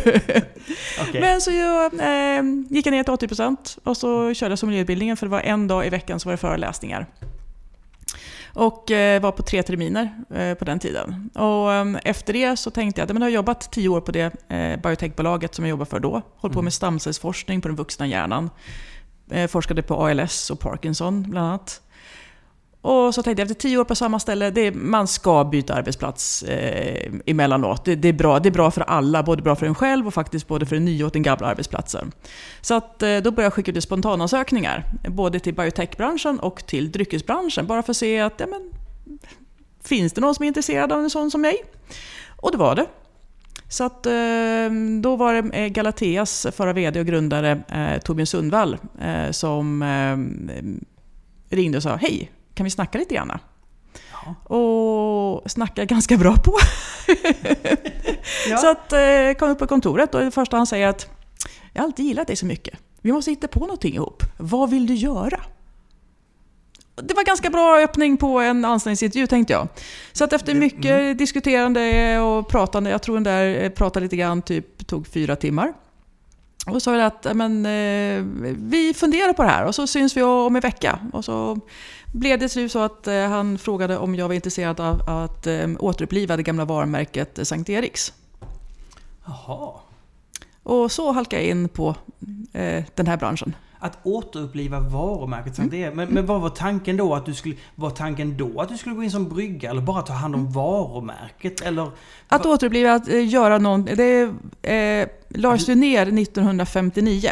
[1.02, 1.22] Okej.
[1.22, 5.26] Men så jag, eh, gick jag ner till 80% och så körde jag sommelierutbildningen för
[5.26, 7.06] det var en dag i veckan som var det föreläsningar.
[8.54, 11.30] Och eh, var på tre terminer eh, på den tiden.
[11.36, 14.50] Och eh, efter det så tänkte jag att jag har jobbat tio år på det
[14.50, 16.12] eh, biotechbolaget som jag jobbar för då.
[16.12, 16.64] Hållit på Mm.
[16.64, 18.50] med stamcellsforskning på den vuxna hjärnan.
[19.32, 21.82] Eh, forskade på ALS och Parkinson bland annat.
[22.82, 26.44] Och så tänkte jag efter tio år på samma ställe, det, man ska byta arbetsplats
[26.44, 27.86] eh, emellanåt.
[27.86, 30.14] Det, det, är bra, det är bra för alla, både bra för en själv och
[30.14, 32.12] faktiskt både för den nya och den gamla arbetsplatsen.
[32.62, 37.68] Så att, eh, då började jag skicka ut spontanansökningar, både till biotechbranschen och till dryckesbranschen,
[37.68, 38.72] bara för att se att ja, men,
[39.84, 41.64] finns det någon som är intresserad av en sån som mig?
[42.36, 42.86] Och det var det.
[43.70, 48.78] Så att, eh, då var det eh, Galateas förra VD och grundare eh, Torbjörn Sundvall
[49.32, 49.84] som
[51.50, 53.40] ringde och sa hej, kan vi snacka lite grann?
[54.12, 54.56] Ja.
[54.56, 56.58] Och snackar ganska bra på.
[58.50, 58.58] Ja.
[58.58, 61.10] Så att eh, kom upp på kontoret och det första han säger att
[61.74, 62.80] jag har alltid gillat dig så mycket.
[63.02, 64.24] Vi måste hitta på någonting ihop.
[64.38, 65.40] Vad vill du göra?
[66.96, 69.68] det var ganska bra öppning på en anställningsintervju tänkte jag.
[70.12, 71.18] Så att efter mycket mm.
[71.18, 75.74] diskuterande och pratande, jag tror den där pratade lite grann, typ tog fyra timmar.
[76.66, 78.24] Och sa att men, eh,
[78.56, 81.00] vi funderar på det här och så syns vi om en vecka.
[81.14, 81.60] Och så
[82.12, 85.68] blev det till så att eh, han frågade om jag var intresserad av att eh,
[85.80, 88.14] återuppliva det gamla varumärket Sankt Eriks.
[89.26, 89.72] Jaha.
[90.64, 91.96] Och så halkade jag in på
[92.54, 93.56] eh, den här branschen.
[93.80, 95.86] Att återuppliva varumärket Sankt mm.
[95.86, 95.96] Erik.
[95.96, 97.16] Men, men vad var tanken då?
[97.16, 100.02] Att du skulle, var tanken då att du skulle gå in som brygga eller bara
[100.02, 100.54] ta hand om mm.
[100.54, 101.62] varumärket?
[101.62, 101.92] Eller,
[102.28, 103.86] att återuppliva, att eh, göra något.
[103.86, 104.22] Det
[104.62, 107.32] eh, lades ju ner 1959.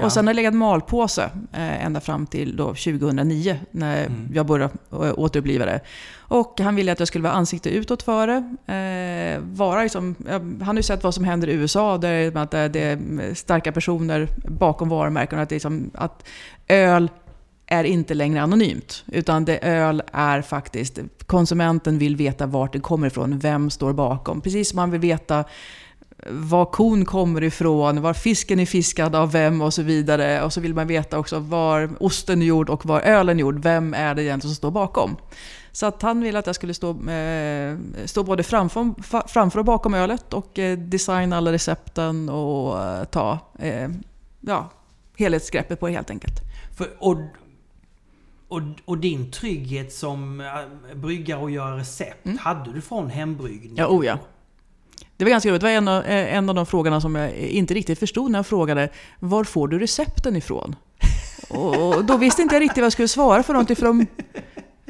[0.00, 0.06] Ja.
[0.06, 4.28] Och sen har det legat malpåse eh, ända fram till då 2009 när mm.
[4.34, 5.80] jag började eh, återuppliva det.
[6.18, 8.56] Och han ville att jag skulle vara ansikte utåt för det.
[8.74, 10.14] Eh, vara liksom,
[10.60, 14.28] han har ju sett vad som händer i USA där, att det är starka personer
[14.48, 15.38] bakom varumärken.
[15.38, 16.24] Att, liksom, att
[16.68, 17.08] öl
[17.70, 19.04] är inte längre anonymt.
[19.06, 24.40] Utan det öl är faktiskt, konsumenten vill veta vart det kommer ifrån, vem står bakom.
[24.40, 25.44] Precis som man vill veta
[26.28, 30.42] var kon kommer ifrån, var fisken är fiskad av vem och så vidare.
[30.42, 33.62] Och så vill man veta också var osten är gjord och var ölen är gjord.
[33.62, 35.16] Vem är det egentligen som står bakom?
[35.72, 38.94] Så att han ville att jag skulle stå, eh, stå både framför,
[39.28, 43.38] framför och bakom ölet och eh, designa alla recepten och eh, ta
[44.40, 44.70] ja,
[45.16, 46.40] helhetsgreppet på det helt enkelt.
[46.76, 47.16] För, och,
[48.48, 50.42] och, och, din trygghet som
[50.94, 52.38] bryggare och göra recept, mm.
[52.38, 53.74] hade du från hembryggning?
[53.76, 54.18] Ja, oh ja.
[55.20, 55.60] Det var ganska roligt.
[55.60, 58.38] Det var en av, eh, en av de frågorna som jag inte riktigt förstod när
[58.38, 60.76] jag frågade var får du recepten ifrån?
[61.48, 64.06] Och då visste inte jag riktigt vad jag skulle svara för någonting för de,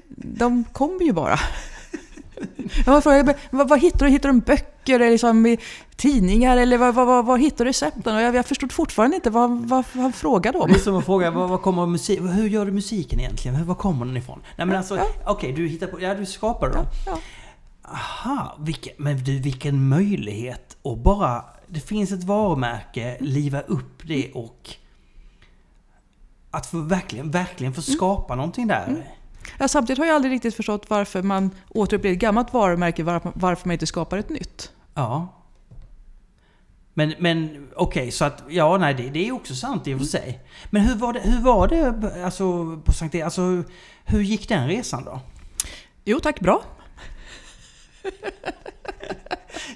[0.08, 1.38] de kommer ju bara.
[2.86, 4.12] Jag frågade, vad, vad hittar du?
[4.12, 5.56] Hittar du böcker eller liksom,
[5.96, 6.56] tidningar?
[6.56, 8.16] Eller vad, vad, vad, hittar du recepten?
[8.16, 10.68] Och jag, jag förstod fortfarande inte vad, vad, vad han frågade om.
[10.68, 13.66] Det är som att fråga, vad, vad kommer musik, hur gör du musiken egentligen?
[13.66, 14.40] Var kommer den ifrån?
[14.56, 15.04] Nej men alltså, ja.
[15.24, 16.78] okej, okay, du hittar på, ja du skapar den.
[16.78, 17.18] Ja, ja.
[17.92, 21.44] Aha, vilken, men du vilken möjlighet att bara...
[21.66, 24.74] Det finns ett varumärke, liva upp det och...
[26.50, 27.96] Att få verkligen, verkligen få mm.
[27.96, 28.36] skapa mm.
[28.36, 28.86] någonting där.
[28.88, 29.02] Mm.
[29.58, 33.02] Ja, samtidigt har jag aldrig riktigt förstått varför man återupplivar ett gammalt varumärke,
[33.34, 34.72] varför man inte skapar ett nytt.
[34.94, 35.28] Ja.
[36.94, 39.98] Men, men okej, okay, så att ja, nej, det, det är också sant i och
[39.98, 40.26] för mm.
[40.26, 40.40] sig.
[40.70, 43.62] Men hur var det, hur var det alltså, på Sankt e- alltså,
[44.04, 45.20] Hur gick den resan då?
[46.04, 46.62] Jo tack, bra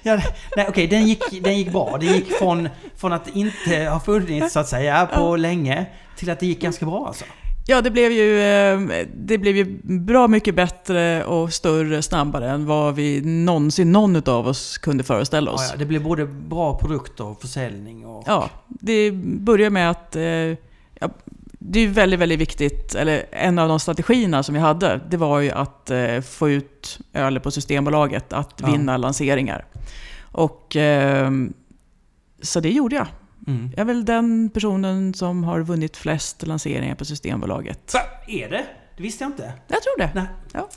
[0.03, 0.21] ja,
[0.55, 1.97] nej, okej, den, gick, den gick bra.
[1.99, 5.35] Det gick från, från att inte ha funnits så att säga på ja.
[5.35, 5.85] länge
[6.17, 7.25] till att det gick ganska bra alltså.
[7.67, 8.79] Ja, det blev, ju, eh,
[9.15, 14.47] det blev ju bra mycket bättre och större snabbare än vad vi någonsin, någon av
[14.47, 15.61] oss kunde föreställa oss.
[15.67, 18.23] Ja, ja, det blev både bra produkter och försäljning och...
[18.27, 21.09] Ja, det började med att eh,
[21.69, 25.39] det är väldigt, väldigt viktigt, eller en av de strategierna som vi hade, det var
[25.39, 28.71] ju att eh, få ut öl på Systembolaget, att ja.
[28.71, 29.65] vinna lanseringar.
[30.21, 31.31] Och eh,
[32.41, 33.07] så det gjorde jag.
[33.47, 33.69] Mm.
[33.71, 37.79] Jag är väl den personen som har vunnit flest lanseringar på Systembolaget.
[37.85, 37.97] Så,
[38.27, 38.65] är det?
[38.97, 39.53] Det visste jag inte.
[39.67, 40.11] Jag tror det.
[40.15, 40.25] Nej.
[40.53, 40.69] Ja.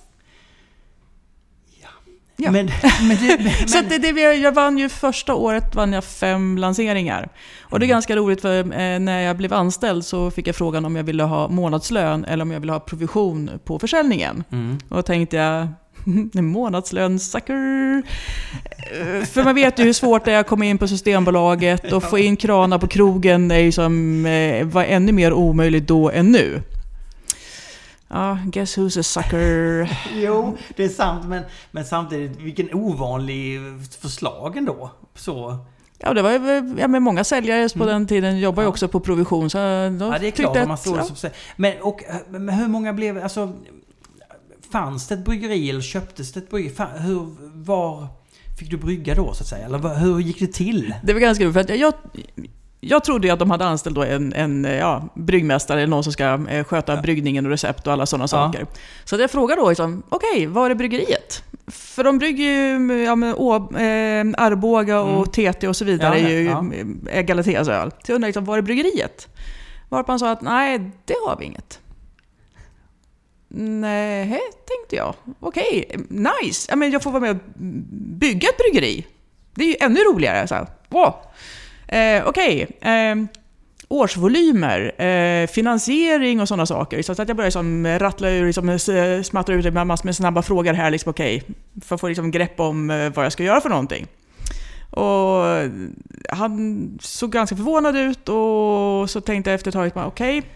[2.42, 2.50] Ja.
[2.50, 2.70] Men,
[3.08, 7.28] men, det, men, så det, det, jag vann ju första året vann jag fem lanseringar.
[7.60, 7.94] Och det är mm.
[7.94, 11.22] ganska roligt för eh, när jag blev anställd så fick jag frågan om jag ville
[11.22, 14.44] ha månadslön eller om jag ville ha provision på försäljningen.
[14.52, 14.78] Mm.
[14.88, 15.68] Och då tänkte jag,
[16.42, 18.02] månadslön, sucker!
[18.76, 22.02] Eh, för man vet ju hur svårt det är att komma in på Systembolaget och
[22.02, 26.32] få in kranar på krogen är ju som, eh, var ännu mer omöjligt då än
[26.32, 26.62] nu.
[28.08, 29.90] Ja, guess who's a sucker?
[30.14, 33.60] jo, det är sant, men, men samtidigt, vilken ovanlig
[34.00, 34.90] förslag ändå.
[35.14, 35.58] Så...
[35.98, 37.88] Ja, det var ju ja, med många säljare på mm.
[37.88, 38.70] den tiden jobbar ju ja.
[38.70, 39.50] också på provision.
[39.50, 40.56] Så ja, det är klart.
[40.56, 41.30] Att, man står ja.
[41.56, 43.22] men, och, men hur många blev...
[43.22, 43.52] Alltså,
[44.72, 46.84] fanns det ett bryggeri eller köptes det ett bryggeri?
[46.98, 48.06] Hur, var
[48.58, 49.66] fick du brygga då så att säga?
[49.66, 50.94] Eller hur gick det till?
[51.02, 51.94] Det var ganska roligt, för att jag,
[52.80, 56.12] jag trodde ju att de hade anställt då en, en ja, bryggmästare, eller någon som
[56.12, 57.02] ska eh, sköta ja.
[57.02, 58.28] bryggningen och recept och alla sådana ja.
[58.28, 58.66] saker.
[59.04, 61.42] Så jag frågade då, liksom, okej, okay, var är bryggeriet?
[61.66, 65.52] För de brygger ju ja, men, å, eh, Arboga och mm.
[65.52, 66.64] TT och så vidare, ja, är ju ja.
[67.10, 67.90] är Galateas öl.
[67.90, 69.28] Så jag undrade, liksom, var är bryggeriet?
[69.88, 71.80] Varpå han sa att nej, det har vi inget.
[73.48, 75.14] Nej, tänkte jag.
[75.40, 76.66] Okej, okay, nice.
[76.70, 77.36] Ja, men jag får vara med och
[78.18, 79.06] bygga ett bryggeri.
[79.54, 80.48] Det är ju ännu roligare.
[80.48, 81.14] Så här, wow.
[81.88, 82.66] Eh, Okej.
[82.78, 82.92] Okay.
[82.92, 83.16] Eh,
[83.88, 87.02] årsvolymer, eh, finansiering och sådana saker.
[87.02, 88.78] Så att jag börjar liksom rattla ur, liksom,
[89.24, 91.42] smattra ut massor med snabba frågor här, liksom, okay,
[91.84, 94.06] för att få liksom, grepp om eh, vad jag ska göra för någonting.
[94.90, 95.44] Och
[96.28, 100.50] han såg ganska förvånad ut och så tänkte jag efter ett tag, okej, okay,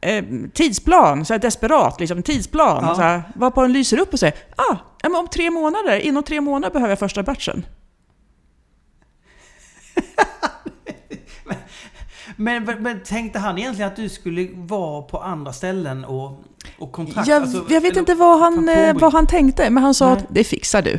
[0.00, 2.84] eh, tidsplan, så här desperat, liksom, tidsplan.
[2.84, 2.94] Ja.
[2.94, 4.76] Så här, varpå den lyser upp och säger ah,
[5.18, 7.64] om tre månader, inom tre månader behöver jag första batchen.
[12.40, 16.44] Men, men, tänkte han egentligen att du skulle vara på andra ställen och,
[16.78, 17.28] och kontrakt?
[17.28, 20.08] Jag, alltså, jag vet eller- inte vad han, eh, vad han tänkte, men han sa
[20.14, 20.16] Nej.
[20.16, 20.98] att det fixar du.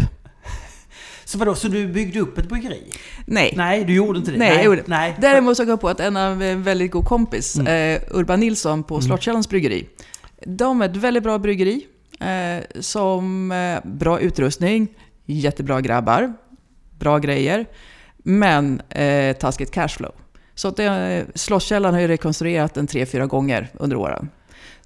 [1.26, 2.84] Så vadå, så du byggde upp ett bryggeri?
[3.26, 3.54] Nej.
[3.58, 4.38] Nej, du gjorde inte det?
[4.38, 5.16] Nej, jag gjorde- Nej.
[5.22, 7.96] Däremot så kom jag på att en av en väldigt god kompis, Mm.
[7.96, 9.88] eh, Urban Nilsson på Slottkällans bryggeri.
[10.46, 11.86] De är ett väldigt bra bryggeri.
[12.20, 14.88] Eh, som eh, bra utrustning,
[15.26, 16.34] jättebra grabbar,
[17.00, 17.66] bra grejer.
[18.18, 20.12] Men eh, taskigt cashflow.
[20.62, 24.30] Så att det, Slottskällan har ju rekonstruerat den tre, fyra gånger under åren.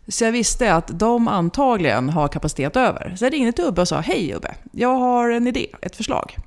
[0.08, 3.16] Så jag visste att de antagligen har kapacitet över.
[3.18, 6.38] Så jag ringde till Ubbe och sa, hej Ubbe, jag har en idé, ett förslag.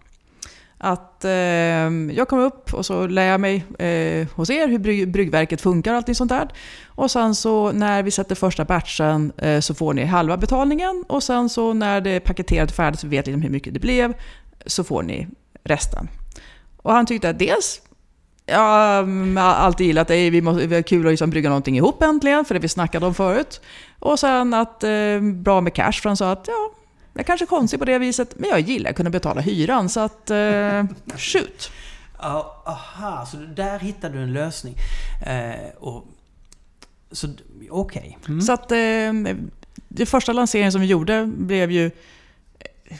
[0.78, 5.12] Att eh, jag kommer upp och så lär jag mig eh, hos er hur bryg,
[5.12, 6.48] bryggverket funkar och allting sånt där.
[6.86, 11.22] Och sen så när vi sätter första batchen eh, så får ni halva betalningen och
[11.22, 13.80] sen så när det är paketerat och färdigt så vet ni liksom hur mycket det
[13.80, 14.14] blev
[14.66, 15.28] så får ni
[15.64, 16.08] resten.
[16.76, 17.82] Och han tyckte att dels
[18.48, 20.30] Ja, jag har alltid gillat det.
[20.30, 23.06] Vi, måste, vi har kul att liksom brygga någonting ihop äntligen, för det vi snackade
[23.06, 23.60] om förut.
[23.98, 26.70] Och sen att eh, bra med cash, för han sa att ja,
[27.14, 30.00] jag kanske är konstig på det viset, men jag gillar att kunna betala hyran, så
[30.00, 30.84] att eh,
[31.16, 31.70] shoot.
[32.18, 34.74] Ja, aha, så där hittade du en lösning.
[35.26, 36.04] Eh, och,
[37.12, 37.28] så
[37.70, 38.18] okej.
[38.28, 38.40] Mm.
[38.40, 39.36] Så att eh,
[39.88, 41.90] det första lanseringen som vi gjorde blev ju...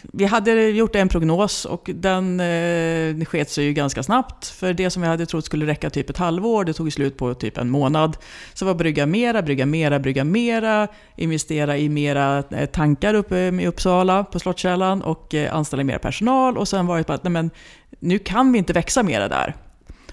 [0.03, 4.47] Vi hade gjort en prognos och den eh, sket sig ju ganska snabbt.
[4.47, 7.35] För det som vi hade trott skulle räcka typ ett halvår, det tog slut på
[7.35, 8.17] typ en månad.
[8.55, 13.67] Så var brygga mera, brygga mera, brygga mera, investera i mera eh, tankar uppe i
[13.67, 16.59] Uppsala på Slottskällan och eh, anställa mer personal.
[16.59, 17.51] Och sen var det bara att nej men,
[17.99, 19.55] nu kan vi inte växa mera där.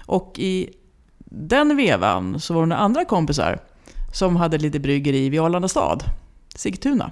[0.06, 0.70] Och i
[1.24, 3.58] den vevan så var det några andra kompisar
[4.12, 6.04] som hade lite bryggeri vid Arlanda stad,
[6.54, 7.10] Sigtuna.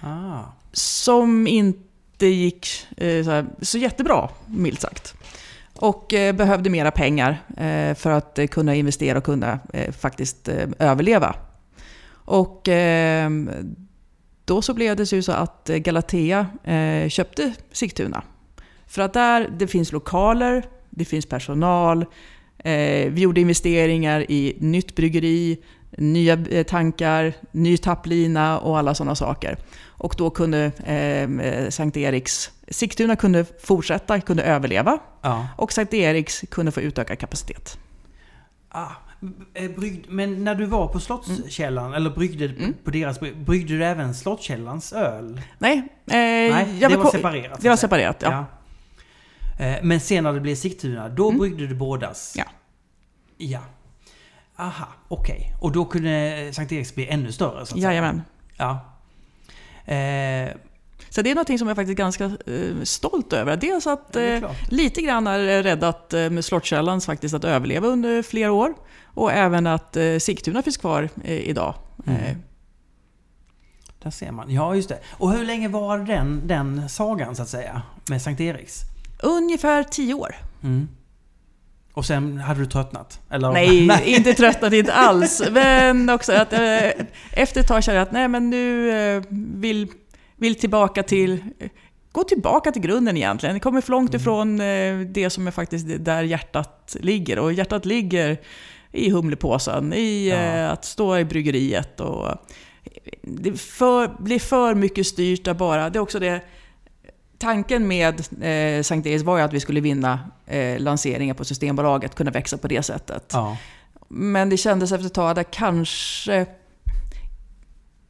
[0.00, 0.42] Ah.
[0.76, 5.14] Som inte gick eh, så, här, så jättebra, milt sagt.
[5.76, 10.48] Och eh, behövde mera pengar eh, för att eh, kunna investera och kunna eh, faktiskt
[10.48, 11.36] eh, överleva.
[12.24, 13.30] Och eh,
[14.44, 18.22] då så blev det så att eh, Galatea eh, köpte Sigtuna.
[18.86, 22.02] För att där, det finns lokaler, det finns personal,
[22.58, 25.58] eh, vi gjorde investeringar i nytt bryggeri,
[25.98, 29.58] nya eh, tankar, ny tapplina och alla sådana saker.
[30.04, 35.48] Och då kunde eh, Sankt Eriks, Sigtuna kunde fortsätta, kunde överleva Ja.
[35.56, 37.78] och Sankt Eriks kunde få utökad kapacitet.
[38.68, 38.86] Ah.
[39.54, 42.74] eh, Bryggd, men när du var på Slottskällan, eller bryggde Mm.
[42.84, 45.40] på deras brygg- bryggde du även Slottskällans öl?
[45.58, 47.60] Nej, eh, Nej, jag det var ko- separerat.
[47.60, 47.88] Det var säga.
[47.88, 48.46] separerat, ja.
[49.58, 49.64] Ja.
[49.64, 51.38] Eh, Men sen när det blev Sigtuna, då Mm.
[51.38, 52.34] bryggde du bådas?
[52.36, 52.44] Ja.
[53.36, 53.60] Ja.
[54.56, 55.54] Aha, okej.
[55.60, 57.54] Och då kunde Sankt Eriks bli ännu större?
[57.56, 57.82] Så att säga.
[57.82, 58.22] Jajamän.
[58.56, 58.90] Ja.
[59.84, 60.56] Eh,
[61.10, 63.56] Så det är något som jag faktiskt är ganska eh, stolt över.
[63.56, 68.52] Dels att det är eh, lite grann har räddat eh, faktiskt att överleva under flera
[68.52, 68.74] år.
[69.04, 71.74] Och även att eh, Sigtuna finns kvar idag.
[72.06, 72.42] Mm.
[74.02, 74.50] Där ser man.
[74.50, 74.98] Ja, just det.
[75.10, 77.82] Och hur länge var den, den sagan, så att säga?
[78.10, 78.80] Med Sankt Eriks?
[79.22, 80.34] ungefär tio år.
[80.62, 80.88] Mm.
[81.94, 83.20] Och sen hade du tröttnat?
[83.30, 83.52] Eller?
[83.52, 85.42] Nej, inte tröttnat, inte alls.
[85.50, 86.88] Men också att eh,
[87.32, 89.88] efter ett tag kände jag att nej, men nu eh, vill,
[90.36, 91.38] vill tillbaka till...
[92.12, 93.54] Gå tillbaka till grunden egentligen.
[93.54, 97.38] Jag kommer för långt ifrån eh, det som är faktiskt det där hjärtat ligger.
[97.38, 98.36] Och hjärtat ligger
[98.92, 100.36] i humlepåsen, i Ja.
[100.36, 102.00] eh, att stå i bryggeriet.
[102.00, 102.28] Och,
[103.22, 105.90] det för, blir för mycket styrt av bara...
[105.90, 106.40] Det är också det...
[107.44, 112.14] Tanken med eh, Sankt Eriks var ju att vi skulle vinna eh, lanseringar på Systembolaget,
[112.14, 113.30] kunna växa på det sättet.
[113.32, 113.56] Ja.
[114.08, 116.46] Men det kändes efter ett tag att jag kanske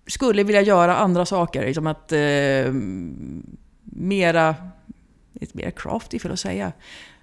[0.06, 1.66] skulle vilja göra andra saker.
[1.66, 2.72] Liksom att eh,
[3.82, 4.54] mera,
[5.32, 6.72] lite mer crafty för att säga.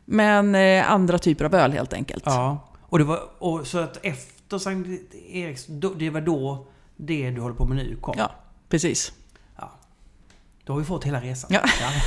[0.05, 2.23] Men eh, andra typer av öl helt enkelt.
[2.25, 2.67] ja.
[2.81, 3.19] Och det var...
[3.39, 5.65] Och så att efter Sankt Eriks,
[5.97, 8.15] det var då det du håller på med nu kom?
[8.17, 8.31] Ja,
[8.69, 9.13] precis.
[10.65, 11.49] Då har vi fått hela resan.
[11.53, 11.61] Ja.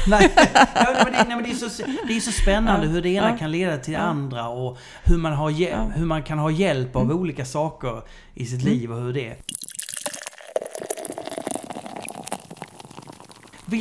[0.06, 0.32] Nej.
[0.74, 2.92] Ja, men det, nej, men det, är så, det är så spännande Ja.
[2.92, 3.38] hur det ena Ja.
[3.38, 5.50] kan leda till det andra och hur man, har.
[5.50, 5.90] Mm.
[5.90, 8.02] hur man kan ha hjälp av olika saker
[8.34, 9.36] i sitt liv och hur det är.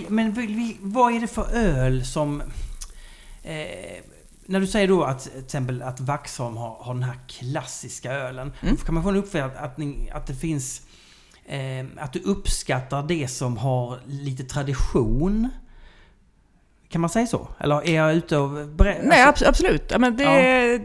[0.09, 0.33] Men
[0.81, 2.41] vad är det för öl som...
[3.43, 4.03] Eh,
[4.45, 8.53] när du säger då att till exempel att Vaxholm har, har den här klassiska ölen.
[8.61, 8.77] Mm.
[8.77, 10.81] Kan man få en uppfattning att, att det finns...
[11.45, 15.49] Eh, att du uppskattar det som har lite tradition?
[16.89, 17.47] Kan man säga så?
[17.59, 18.49] Eller är jag ute och...
[18.49, 19.83] Bre- Nej, alltså- abs- absolut.
[19.91, 20.81] Ja, men det,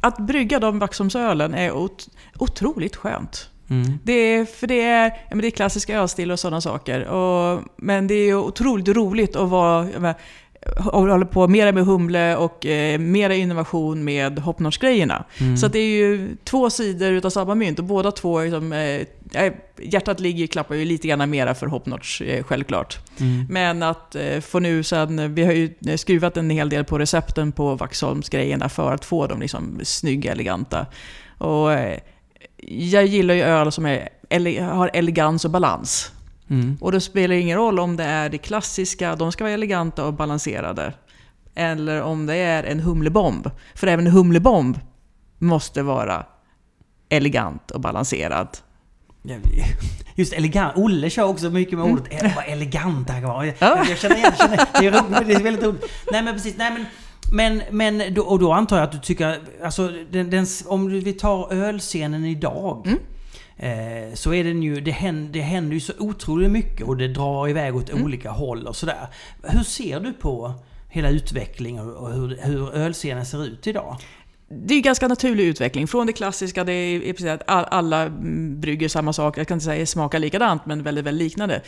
[0.00, 2.08] att brygga de Vaxholmsölen är ot
[2.38, 3.50] otroligt skönt.
[3.70, 3.98] Mm.
[4.04, 7.04] Det är, för det är, ja, det är klassiska ölstil och sådana saker.
[7.04, 10.14] Och, men det är otroligt roligt att vara,
[10.92, 15.24] och hålla på mer med humle och eh, mera innovation med hoppnotch-grejerna.
[15.40, 15.56] Mm.
[15.56, 19.06] Så det är ju två sidor utav samma mynt och båda två är liksom, eh,
[19.34, 22.98] eh, hjärtat ligger klappar ju lite grann mera för hoppnotch, eh, självklart.
[23.20, 23.46] Mm.
[23.50, 27.52] Men att eh, få nu sen, vi har ju skruvat en hel del på recepten
[27.52, 30.86] på Vaxholms-grejerna för att få dem liksom snygga, eleganta.
[31.38, 31.98] Och eh,
[32.66, 36.12] jag gillar ju öl som är, ele har elegans och balans.
[36.50, 36.76] Mm.
[36.80, 40.14] Och det spelar ingen roll om det är det klassiska, de ska vara eleganta och
[40.14, 40.94] balanserade.
[41.54, 43.50] Eller om det är en humlebomb.
[43.74, 44.78] För även en humlebomb
[45.38, 46.26] måste vara
[47.08, 48.48] elegant och balanserad.
[50.14, 50.76] Just elegant.
[50.76, 52.32] Olle kör också mycket med ordet mm.
[52.36, 53.44] vad elegant det här var.
[53.44, 53.84] Jag, Ja.
[53.88, 54.86] jag känner igen känner, det.
[54.86, 55.84] Är, roligt, det är väldigt roligt.
[56.12, 56.56] Nej men precis.
[56.56, 56.86] Nej, men,
[57.32, 57.62] men,
[57.98, 61.52] men då, och då antar jag att du tycker, alltså den, den, om vi tar
[61.52, 62.86] ölscenen idag.
[62.86, 62.98] Mm.
[63.56, 67.08] Eh, så är den ju, det händer, det händer ju så otroligt mycket och det
[67.08, 68.04] drar iväg åt Mm.
[68.04, 69.06] olika håll och sådär.
[69.42, 70.54] Hur ser du på
[70.88, 73.96] hela utvecklingen och hur, hur ölscenen ser ut idag?
[74.52, 75.86] Det är ganska naturlig utveckling.
[75.86, 78.10] Från det klassiska, det är precis att alla
[78.56, 79.38] brygger samma sak.
[79.38, 81.62] Jag kan inte säga smakar likadant, men väldigt, väldigt liknande.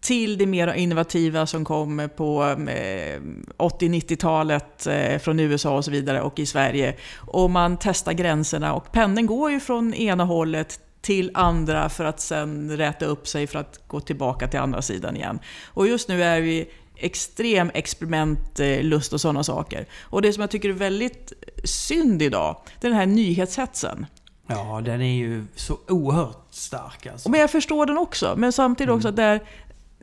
[0.00, 3.20] Till det mer innovativa som kom på eh,
[3.58, 6.96] 80-90-talet eh, från USA och så vidare och i Sverige.
[7.16, 12.20] Och man testar gränserna och pendeln går ju från ena hållet till andra för att
[12.20, 15.38] sen räta upp sig för att gå tillbaka till andra sidan igen.
[15.66, 19.86] Och just nu är vi extrem experimentlust och sådana saker.
[20.02, 21.32] Och det som jag tycker är väldigt
[21.64, 24.06] synd idag, det är den här nyhetshetsen.
[24.46, 27.30] Ja, den är ju så oerhört stark alltså.
[27.30, 29.40] Men jag förstår den också, men samtidigt också att där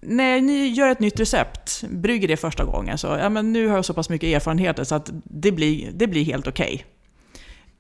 [0.02, 3.76] när ni gör ett nytt recept, brygger det första gången, så ja, men nu har
[3.76, 6.86] jag så pass mycket erfarenheter så att det blir, det blir helt okej.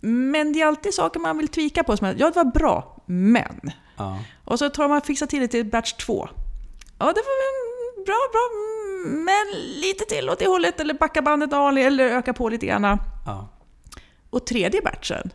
[0.01, 1.97] Men det är alltid saker man vill tvika på.
[1.97, 3.71] Som att, ja, det var bra, men...
[3.97, 4.19] Ja.
[4.45, 6.29] Och så tar man fixar till det till batch 2.
[6.99, 8.70] Ja, det var bra, bra, mm,
[9.05, 12.83] men lite till åt det hållet, eller backa bandet aning, eller öka på lite grann.
[13.25, 13.49] Ja.
[14.29, 15.31] Och tredje batchen,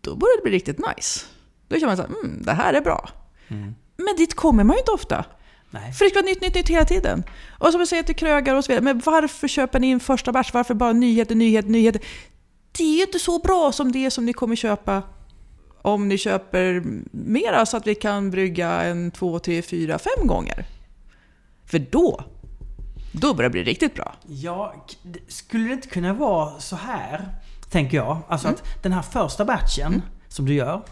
[0.00, 1.26] då börjar det bli riktigt nice.
[1.68, 3.08] Då känner man så här, mm, det här är bra.
[3.48, 3.74] Mm.
[3.96, 5.24] Men dit kommer man ju inte ofta.
[5.70, 5.92] Nej.
[5.92, 7.24] För det ska vara nytt, nytt, nytt hela tiden.
[7.58, 10.32] Och som jag säger till krögar och så vidare, men varför köper ni in första
[10.32, 10.50] batch?
[10.52, 12.02] Varför bara nyheter, nyheter, nyheter?
[12.72, 15.02] Det är ju inte så bra som det som ni kommer köpa
[15.82, 20.66] om ni köper mera så att vi kan brygga en två, tre, fyra, fem gånger.
[21.66, 22.24] För då,
[23.12, 24.14] då börjar det bli riktigt bra.
[24.26, 24.74] Ja,
[25.28, 27.28] skulle det inte kunna vara så här,
[27.70, 28.18] tänker jag.
[28.28, 28.58] Alltså Mm.
[28.62, 30.82] att den här första batchen som du gör,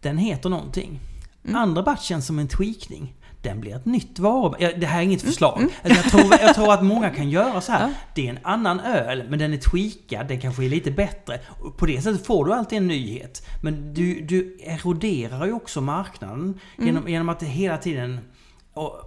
[0.00, 1.00] den heter någonting.
[1.44, 1.56] Mm.
[1.56, 4.76] Andra batchen som en tweakning, den blir ett nytt varumärke.
[4.78, 5.32] Det här är inget Mm.
[5.32, 5.62] förslag.
[5.82, 7.80] Jag, tror, jag tror att många kan göra så här.
[7.88, 7.92] Ja.
[8.14, 11.40] Det är en annan öl, men den är tweakad, den kanske är lite bättre.
[11.76, 13.46] På det sättet får du alltid en nyhet.
[13.62, 16.38] Men du, du eroderar ju också marknaden
[16.78, 16.86] Mm.
[16.86, 18.20] genom, genom att det hela tiden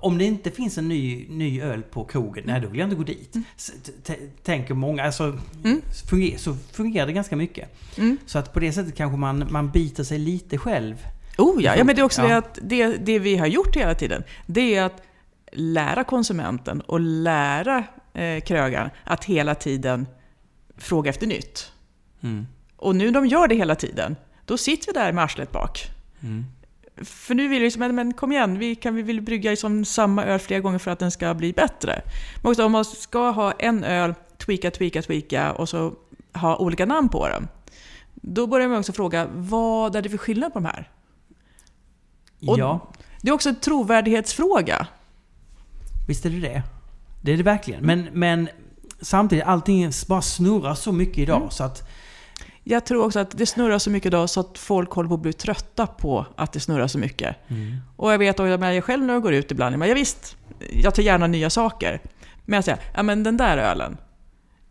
[0.01, 2.95] om det inte finns en ny, ny öl på krogen, nej då vill jag inte
[2.95, 3.33] gå dit.
[4.03, 5.81] T- Tänker många, alltså Mm.
[6.09, 7.79] funger, så fungerar det ganska mycket.
[7.97, 8.17] Mm.
[8.25, 10.95] Så att på det sättet kanske man, man biter sig lite själv.
[11.37, 12.27] Oh ja, ja men det är också Ja.
[12.27, 15.01] det att det, det vi har gjort hela tiden, det är att
[15.51, 20.07] lära konsumenten och lära eh, krögaren att hela tiden
[20.77, 21.71] fråga efter nytt.
[22.21, 22.47] Mm.
[22.75, 24.15] Och nu när de gör det hela tiden,
[24.45, 25.79] då sitter vi där med arslet bak.
[27.03, 29.85] För nu vill vi liksom, men, men kom igen, vi, kan, vi vill brygga liksom
[29.85, 32.01] samma öl flera gånger för att den ska bli bättre.
[32.43, 35.93] Men också om man ska ha en öl, tweaka, tweaka, tweaka och så
[36.33, 37.47] ha olika namn på den.
[38.13, 40.89] Då börjar man också fråga, vad är det för skillnad på de här?
[42.47, 42.87] Och- Ja,
[43.21, 44.87] Det är också en trovärdighetsfråga.
[46.07, 46.63] visst är det det.
[47.21, 47.85] Det är det verkligen.
[47.85, 48.49] Men, men
[49.01, 51.49] samtidigt, allting bara snurrar så mycket idag Mm.
[51.49, 51.89] så att...
[52.63, 55.21] Jag tror också att det snurrar så mycket idag så att folk håller på att
[55.21, 57.35] bli trötta på att det snurrar så mycket.
[57.95, 60.37] Och jag vet, och jag, själv när jag går ut ibland, men jag visst,
[60.73, 62.01] jag tar gärna nya saker.
[62.45, 63.97] Men jag säger, ja men den där ölen,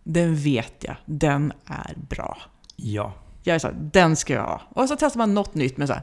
[0.04, 2.38] den vet jag, den är bra.
[2.76, 3.12] Ja.
[3.42, 4.62] Jag är så här, den ska jag ha.
[4.70, 6.02] Och så testar man något nytt med så här,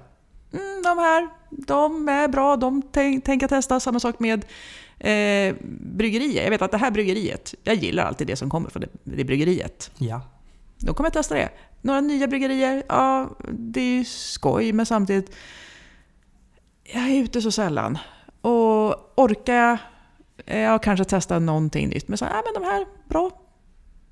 [0.53, 3.79] mm, de här, de är bra, de tänk, tänker testa.
[3.79, 4.45] Samma sak med
[4.99, 6.43] eh, bryggerier.
[6.43, 9.23] Jag vet att det här bryggeriet, jag gillar alltid det som kommer från det, det
[9.23, 9.91] bryggeriet.
[9.97, 10.21] Ja.
[10.77, 11.49] Då kommer jag testa det.
[11.85, 15.35] Några nya bryggerier, ja det är ju skoj men samtidigt,
[16.83, 17.97] jag är ute så sällan.
[18.41, 19.77] Och orkar jag,
[20.45, 22.07] eh, ja kanske testa någonting nytt.
[22.07, 23.31] Men så, ja men de här, bra.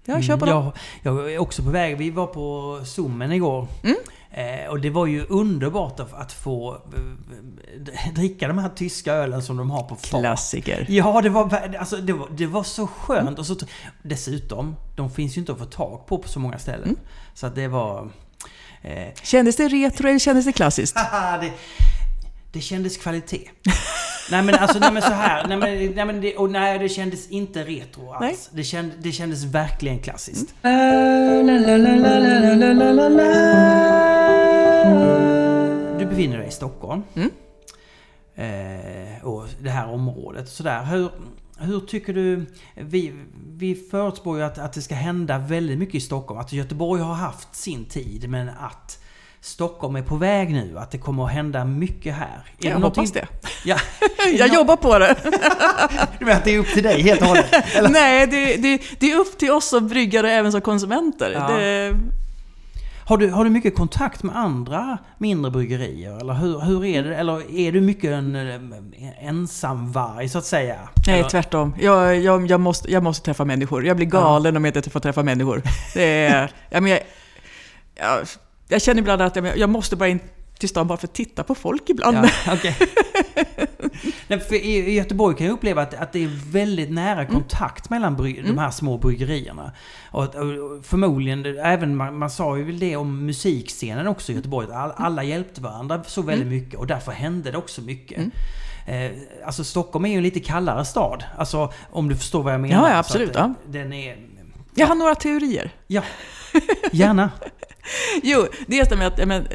[0.06, 0.72] Jag kör på dem.
[1.02, 1.98] jag, jag är också på väg.
[1.98, 3.68] Vi var på Zoomen igår.
[3.84, 3.96] Mm.
[4.36, 9.58] Eh, och det var ju underbart att, få eh, dricka de här tyska ölen som
[9.58, 10.22] de har på fat.
[10.22, 10.86] Klassiker.
[10.90, 13.22] Ja, det var, alltså, det var, det var så skönt.
[13.22, 13.34] Mm.
[13.34, 13.56] Och så,
[14.02, 16.84] dessutom, de finns ju inte att få tag på på så många ställen.
[16.84, 17.00] Mm.
[17.34, 18.10] Så att det var...
[18.82, 20.98] Eh, kändes det retro eller kändes det klassiskt?
[22.54, 23.50] det, kändes kvalitet.
[24.32, 25.48] nej men alltså, nej men så här.
[25.48, 28.22] Nej men, nej, men det, och nej, det kändes inte retro alls.
[28.22, 28.36] Nej.
[28.52, 30.56] Det, känd, det kändes verkligen klassiskt.
[36.00, 37.04] Du befinner dig i Stockholm.
[37.16, 37.30] Mm.
[38.36, 40.50] Eh, och det här området.
[40.50, 40.84] Sådär.
[40.84, 41.10] Hur,
[41.58, 42.46] hur tycker du...
[42.76, 43.14] Vi,
[43.48, 46.40] vi förutspår ju att, att det ska hända väldigt mycket i Stockholm.
[46.40, 49.03] Att Göteborg har haft sin tid men att
[49.44, 52.44] Stockholm är på väg nu, att det kommer att hända mycket här.
[52.60, 53.28] Är jag hoppas det.
[53.66, 53.78] Ja.
[54.38, 55.16] jag jobbar på det.
[56.20, 57.76] du menar att det är upp till dig helt och hållet?
[57.76, 57.90] Eller?
[57.90, 61.32] Nej, det, det, det, är upp till oss som bryggare även som konsumenter.
[61.32, 61.58] Ja.
[61.58, 61.94] Det...
[63.06, 66.18] Har, du, har du mycket kontakt med andra mindre bryggerier?
[66.22, 67.16] Eller hur, hur är det?
[67.16, 68.84] Eller är du mycket en, en
[69.22, 70.90] ensamvarg så att säga?
[71.08, 71.30] Nej, eller?
[71.30, 71.76] tvärtom.
[71.80, 73.86] Jag, jag, jag, måste, jag måste träffa människor.
[73.86, 74.58] Jag blir galen ja.
[74.58, 75.62] om jag inte får träffa människor.
[75.94, 77.02] Det är, jag, men jag,
[77.96, 78.28] jag,
[78.68, 80.20] jag känner ibland att jag, jag måste bara in
[80.60, 82.18] till stan bara för att titta på folk ibland.
[82.46, 82.74] Ja, okay.
[84.28, 87.34] Nej, för I Göteborg kan jag uppleva att, att det är väldigt nära mm.
[87.34, 88.02] kontakt mm.
[88.02, 88.58] mellan bry, de mm.
[88.58, 89.72] här små bryggerierna.
[90.12, 94.68] Och, och förmodligen, även man, man sa ju väl det om musikscenen också i Göteborg.
[94.74, 96.60] All, alla hjälpte varandra så väldigt mm.
[96.60, 98.18] mycket och därför hände det också mycket.
[98.18, 98.32] Mm.
[98.86, 99.12] Eh,
[99.46, 101.24] alltså Stockholm är ju en lite kallare stad.
[101.38, 102.88] Alltså om du förstår vad jag menar.
[102.88, 103.30] Ja, ja absolut.
[103.30, 103.54] Att, ja.
[103.66, 104.18] Den är...
[104.76, 105.72] Jag har några teorier.
[105.88, 106.02] Ja,
[106.92, 107.32] gärna.
[108.24, 109.48] jo, dels det med att men,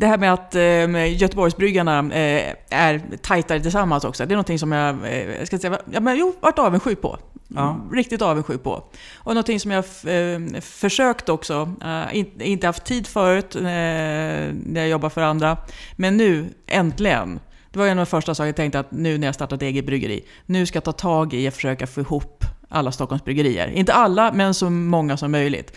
[0.00, 4.26] det här med att eh, Göteborgsbryggarna eh, är tajtare tillsammans också.
[4.26, 7.18] Det är någonting som jag, eh, jag ska säga, ja, men, jo, varit avundsjuk på.
[7.48, 7.88] Ja.
[7.92, 8.84] Riktigt avundsjuk på.
[9.16, 14.80] Och någonting som jag eh, försökt också, eh, in, inte haft tid förut eh, när
[14.80, 15.56] jag jobbar för andra.
[15.96, 17.40] Men nu, äntligen.
[17.72, 19.86] Det var en av de första sakerna jag tänkte att nu när jag startat eget
[19.86, 23.68] bryggeri, nu ska jag ta tag i att försöka få ihop alla Stockholms bryggerier.
[23.68, 25.76] Inte alla, men så många som möjligt.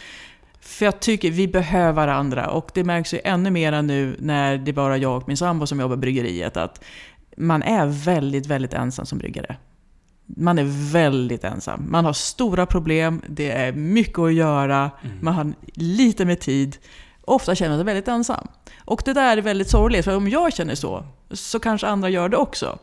[0.65, 4.71] För jag tycker vi behöver varandra och det märks ju ännu mer nu när det
[4.71, 6.83] är bara jag och min sambo som jobbar på bryggeriet att
[7.37, 9.55] man är väldigt, väldigt ensam som bryggare.
[10.25, 11.85] Man är väldigt ensam.
[11.89, 15.17] Man har stora problem, det är mycket att göra, mm.
[15.21, 16.77] man har lite med tid.
[17.21, 18.47] Ofta känner man sig väldigt ensam.
[18.85, 22.29] Och det där är väldigt sorgligt, för om jag känner så, så kanske andra gör
[22.29, 22.79] det också.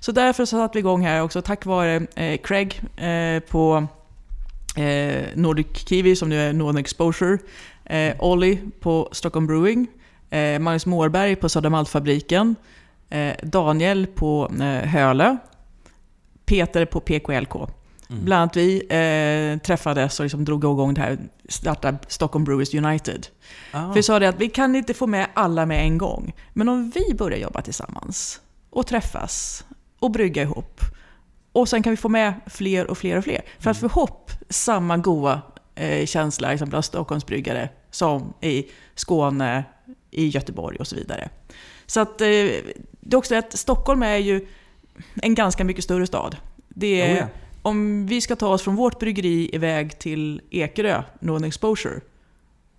[0.00, 3.86] Så därför så satte vi igång här också, tack vare eh, Craig eh, på
[4.74, 7.38] eh, Nordic Kiwi som nu är Northern Exposure,
[7.84, 9.86] eh, Olli på Stockholm Brewing,
[10.30, 12.56] eh, Magnus Mårberg på Södermalmsfabriken,
[13.10, 15.36] eh, Daniel på eh, Hölö,
[16.46, 17.54] Peter på PKLK.
[18.10, 18.24] Mm.
[18.24, 21.18] Bland annat vi eh, träffades och liksom drog igång det här,
[21.48, 23.26] startade Stockholm Brewers United.
[23.72, 23.86] Ah.
[23.86, 26.32] För vi sa det att vi kan inte få med alla med en gång.
[26.52, 29.64] Men om vi börjar jobba tillsammans och träffas
[29.98, 30.80] och brygga ihop
[31.54, 33.40] och sen kan vi få med fler och fler och fler.
[33.58, 33.90] För att mm.
[33.90, 35.42] få ihop samma goa
[35.74, 39.64] eh, känsla liksom bland Stockholmsbryggare som i Skåne,
[40.10, 41.28] i Göteborg och så vidare.
[41.86, 42.26] Så att, eh,
[43.00, 44.46] det är också att Stockholm är ju
[45.14, 46.36] en ganska mycket större stad.
[46.68, 47.26] Det är, oh ja.
[47.62, 52.02] Om vi ska ta oss från vårt bryggeri iväg till Ekerö, Northern Exposure, mm.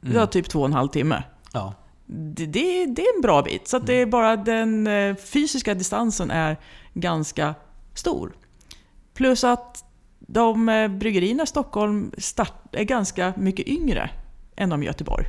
[0.02, 1.24] det tar typ två och en halv timme.
[1.54, 1.74] Ja.
[2.06, 3.68] Det, det, det, är en bra bit.
[3.68, 4.10] Så att det är mm.
[4.10, 6.58] bara den eh, fysiska distansen är
[6.94, 7.56] ganska
[7.94, 8.34] stor.
[9.16, 9.86] Plus att
[10.20, 14.10] de eh, bryggerierna i Stockholm start, är ganska mycket yngre
[14.56, 15.26] än de i Göteborg.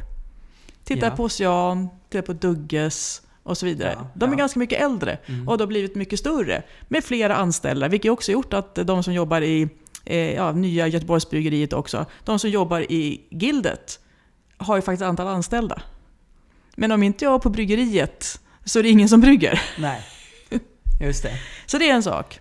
[0.84, 1.16] Titta ja.
[1.16, 3.94] på Ocean, titta på Dugges och så vidare.
[3.96, 4.38] Ja, de är ja.
[4.38, 5.48] ganska mycket äldre mm.
[5.48, 7.88] och de har blivit mycket större med flera anställda.
[7.88, 9.68] Vilket också gjort att de som jobbar i
[10.04, 14.00] eh, nya Göteborgsbryggeriet också, de som jobbar i Gildet
[14.56, 15.82] har ju faktiskt ett antal anställda.
[16.76, 19.62] Men om inte jag är på bryggeriet så är det ingen som brygger.
[19.78, 20.02] Nej,
[21.00, 21.32] just det.
[21.66, 22.40] så det är en sak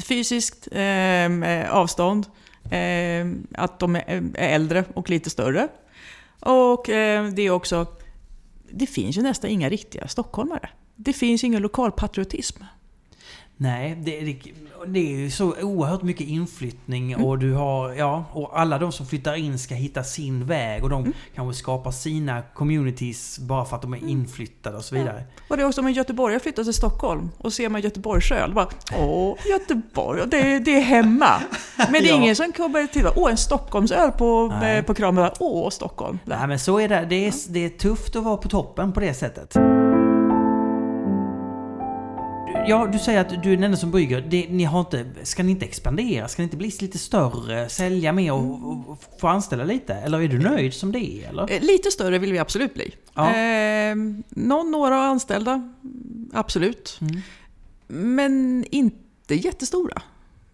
[0.00, 2.26] fysiskt ehm, eh, avstånd,
[2.70, 5.68] eh, att de är äldre och lite större.
[6.40, 7.86] Och eh, det är också,
[8.70, 10.70] det finns ju nästan inga riktiga stockholmare.
[10.96, 12.62] Det finns ingen lokalpatriotism.
[13.60, 14.38] Nej, det, det,
[14.86, 17.26] det är ju så oerhört mycket inflyttning mm.
[17.26, 20.90] och du har, ja, och alla de som flyttar in ska hitta sin väg och
[20.90, 21.12] de mm.
[21.34, 24.08] kanske skapar sina communities bara för att de är mm.
[24.08, 25.24] inflyttade och så vidare.
[25.36, 25.42] Ja.
[25.48, 28.68] Och det är också om en göteborgare flyttar till Stockholm och ser man Göteborgsöl, bara
[28.98, 31.42] åh, Göteborg, det, det är hemma.
[31.76, 32.14] Men det är ja.
[32.14, 34.52] ingen som kommer till, åh, en Stockholmsöl på,
[34.86, 36.18] på kramen, åh, Stockholm.
[36.24, 37.06] Nej, men så är det.
[37.08, 39.56] Det är, det är tufft att vara på toppen på det sättet
[42.68, 44.20] ja, du säger att du är den enda som brygger.
[44.20, 46.28] Det, ni har inte, ska ni inte expandera?
[46.28, 47.68] Ska ni inte bli lite större?
[47.68, 49.94] Sälja mer och, och, och få anställa lite?
[49.94, 51.28] Eller är du nöjd som det är?
[51.28, 51.52] Eller?
[51.52, 52.94] Eh, Lite större vill vi absolut bli.
[53.14, 53.34] Ja.
[53.34, 53.96] Eh,
[54.28, 55.72] någon, några anställda,
[56.32, 56.98] absolut.
[57.00, 57.20] Mm.
[57.86, 60.02] Men inte jättestora.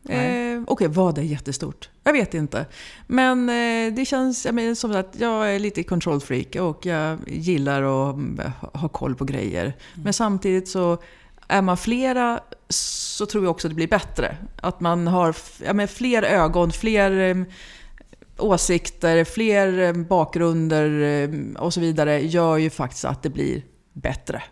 [0.08, 1.90] Eh, Okej, vad är jättestort?
[2.04, 2.66] Jag vet inte.
[3.06, 7.18] Men eh, det känns jag menar, som att jag är lite control freak och jag
[7.26, 9.76] gillar att mm, ha koll på grejer.
[9.94, 10.98] Men samtidigt så
[11.48, 14.36] är man flera så tror jag också det blir bättre.
[14.56, 17.44] Att man har ja, men fler ögon, fler eh,
[18.38, 24.42] åsikter, fler eh, bakgrunder eh, och så vidare gör ju faktiskt att det blir bättre.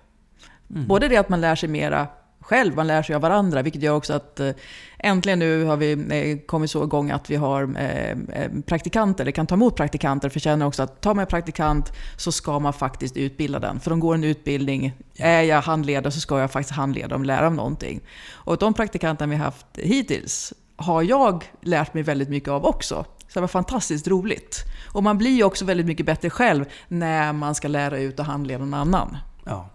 [0.70, 0.88] Mm.
[0.88, 2.06] Både det att man lär sig mera
[2.42, 4.50] själv, man lär sig av varandra, vilket gör också att eh,
[4.98, 9.46] äntligen nu har vi eh, kommit så igång att vi har eh, praktikanter, eller kan
[9.46, 13.16] ta emot praktikanter, för känner också att tar man en praktikant så ska man faktiskt
[13.16, 13.80] utbilda den.
[13.80, 17.44] För de går en utbildning, är jag handledare så ska jag faktiskt handleda dem, lära
[17.44, 18.00] dem någonting.
[18.32, 23.04] Och de praktikanter vi har haft hittills har jag lärt mig väldigt mycket av också.
[23.18, 24.64] Så det var fantastiskt roligt.
[24.92, 28.24] Och man blir ju också väldigt mycket bättre själv när man ska lära ut och
[28.24, 29.16] handleda någon annan.
[29.44, 29.68] Ja,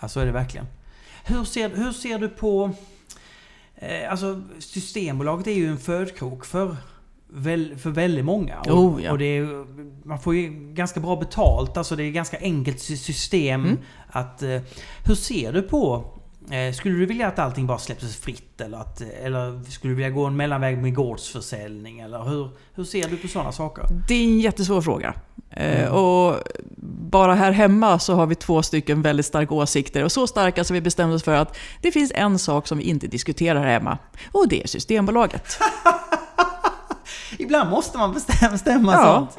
[0.00, 0.66] ja så är det verkligen.
[1.30, 2.70] Hur ser, hur ser du på...
[3.76, 6.76] Eh, alltså Systembolaget är ju en födkrok för,
[7.28, 8.58] väl, för väldigt många.
[8.60, 9.12] Och, Oh, ja.
[9.12, 9.64] och det är,
[10.08, 11.76] man får ju ganska bra betalt.
[11.76, 13.64] Alltså det är ganska enkelt sy- system.
[13.64, 13.78] Mm.
[14.08, 14.60] att eh,
[15.06, 16.04] Hur ser du på...
[16.50, 18.60] Eh, skulle du vilja att allting bara släpptes fritt?
[18.60, 22.00] Eller, att, eller skulle du vilja gå en mellanväg med gårdsförsäljning?
[22.00, 23.84] Eller hur, hur ser du på sådana saker?
[24.08, 25.14] Det är en jättesvår fråga.
[25.50, 25.92] Eh, Mm.
[25.92, 26.34] Och
[27.10, 30.04] bara här hemma så har vi två stycken väldigt starka åsikter.
[30.04, 32.84] Och så starka så vi bestämde oss för att det finns en sak som vi
[32.84, 33.98] inte diskuterar här hemma.
[34.32, 35.58] Och det är Systembolaget.
[37.38, 39.14] Ibland måste man bestämma, bestämma Ja.
[39.14, 39.38] sånt.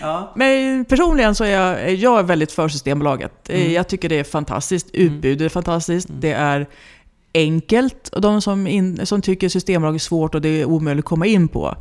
[0.00, 0.32] Ja.
[0.36, 3.48] Men personligen så är jag, jag är väldigt för Systembolaget.
[3.48, 3.72] Eh, Mm.
[3.72, 4.90] Jag tycker det är fantastiskt.
[4.92, 6.08] Utbudet är fantastiskt.
[6.08, 6.20] Mm.
[6.20, 6.66] Det är
[7.34, 8.08] enkelt.
[8.08, 11.26] Och de som, in, som tycker Systembolaget är svårt och det är omöjligt att komma
[11.26, 11.76] in på,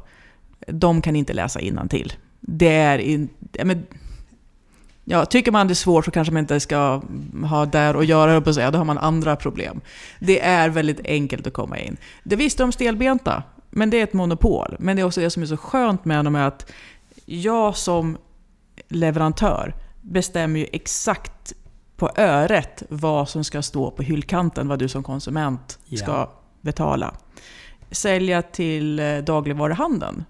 [0.67, 1.59] de kan inte läsa
[1.89, 2.13] till.
[2.41, 3.29] Det är in,
[3.63, 3.85] men,
[5.05, 7.01] ja, Tycker man det är svårt så kanske man inte ska
[7.49, 8.71] ha där och göra, på att säga.
[8.71, 9.81] Då har man andra problem.
[10.19, 11.97] Det är väldigt enkelt att komma in.
[12.23, 14.75] Det visste de stelbenta, men det är ett monopol.
[14.79, 16.71] Men det är också det som är så skönt med dem är att
[17.25, 18.17] jag som
[18.87, 21.53] leverantör bestämmer ju exakt
[21.97, 26.29] på öret vad som ska stå på hyllkanten, vad du som konsument ska
[26.61, 27.15] betala.
[27.91, 30.25] Sälja till eh, dagligvaruhandeln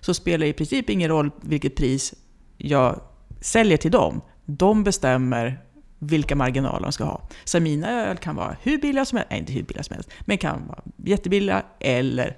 [0.00, 2.14] så spelar det i princip ingen roll vilket pris
[2.56, 3.00] jag
[3.40, 4.20] säljer till dem.
[4.44, 5.60] De bestämmer
[5.98, 7.28] vilka marginaler de ska ha.
[7.44, 10.10] Så mina öl kan vara hur billiga som helst, nej inte hur billiga som helst,
[10.20, 12.36] men kan vara jättebilliga eller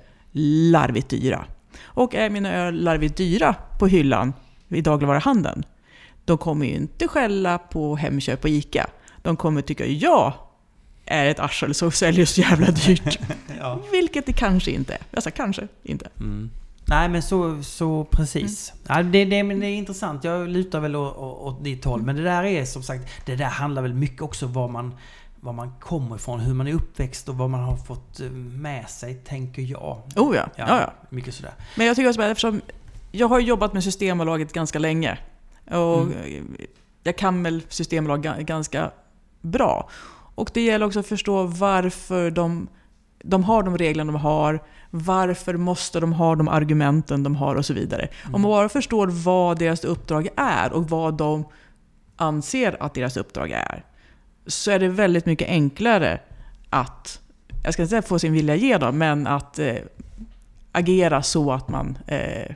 [0.70, 1.44] larvigt dyra.
[1.82, 4.32] Och är mina öl larvigt dyra på hyllan
[4.68, 5.64] i dagligvaruhandeln,
[6.24, 8.86] de kommer ju inte skälla på Hemköp och ICA.
[9.22, 10.32] De kommer tycka jag
[11.06, 13.18] är ett arsel som säljer så jävla dyrt.
[13.58, 13.80] Ja.
[13.92, 15.00] Vilket det kanske inte är.
[15.10, 16.08] Jag sa kanske inte.
[16.20, 16.50] Mm.
[16.92, 18.72] Nej men så, så precis.
[18.88, 20.24] Ja, det, det, men det är intressant.
[20.24, 22.02] Jag lutar väl åt, ditt håll.
[22.02, 24.94] Men det där är som sagt, det där handlar väl mycket också om var man,
[25.40, 28.88] var man kommer ifrån, hur man är uppväxt och vad man har fått eh, med
[28.90, 30.02] sig, tänker jag.
[30.16, 30.92] Oh ja, ja, ja.
[31.10, 31.52] Mycket sådär.
[31.76, 32.60] Men jag tycker också att eftersom
[33.12, 35.18] jag har jobbat med Systembolaget ganska länge
[35.70, 36.06] och
[37.02, 38.90] jag kan väl Systembolag ga- ganska
[39.40, 39.88] bra.
[40.34, 42.68] Och det gäller också att förstå varför de,
[43.22, 47.66] de har de reglerna de har, varför måste de ha de argumenten de har och
[47.66, 48.08] så vidare.
[48.32, 51.44] Om man bara förstår vad deras uppdrag är och vad de
[52.16, 53.84] anser att deras uppdrag är,
[54.46, 56.20] så är det väldigt mycket enklare
[56.70, 57.20] att,
[57.64, 59.76] jag ska inte säga få sin vilja igenom, men att eh,
[60.72, 62.54] agera så att man eh,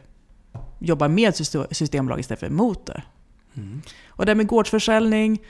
[0.78, 3.02] jobbar med syste- Systembolaget istället för emot det.
[3.56, 3.82] Mm.
[4.08, 5.42] Och det med gårdsförsäljning,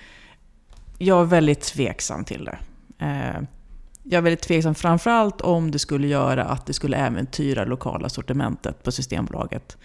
[0.99, 2.59] jag är väldigt tveksam till det.
[3.07, 3.43] Eh,
[4.09, 8.83] jag är väldigt tveksam framförallt om det skulle göra att det skulle äventyra lokala sortimentet
[8.83, 9.77] på Systembolaget.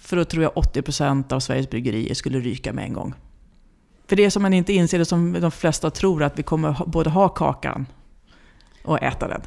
[0.00, 3.14] För då tror jag 80% av Sveriges bryggerier skulle ryka med en gång.
[4.06, 7.10] För det som man inte inser, det som de flesta tror, att vi kommer både
[7.10, 7.86] ha kakan
[8.84, 9.42] och äta den.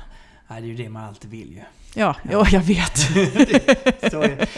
[0.48, 1.62] Nej, det är ju det man alltid vill ju.
[1.96, 2.98] Ja, ja jag vet.
[4.12, 4.50] Så är.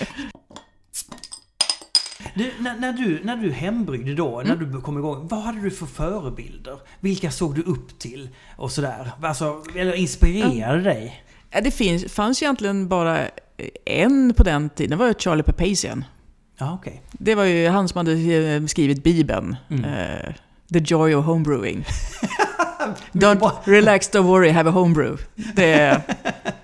[2.37, 5.71] Du, när, när, du, när du hembryggde då, när du kom igång, vad hade du
[5.71, 6.79] för förebilder?
[6.99, 8.29] Vilka såg du upp till?
[8.55, 9.11] Och sådär.
[9.21, 11.23] Alltså, eller inspirerade dig?
[11.51, 13.19] Ja, Det finns, fanns egentligen bara
[13.85, 16.05] en på den tiden, det var Charlie Papazian.
[16.57, 17.01] Ja, okej.
[17.11, 19.55] Det var ju han som hade eh, skrivit Bibeln.
[19.69, 19.85] Mm.
[19.85, 20.33] eh,
[20.73, 21.85] The Joy of Homebrewing.
[23.11, 25.17] Don't relax, don't worry, have a homebrew.
[25.55, 26.01] Det,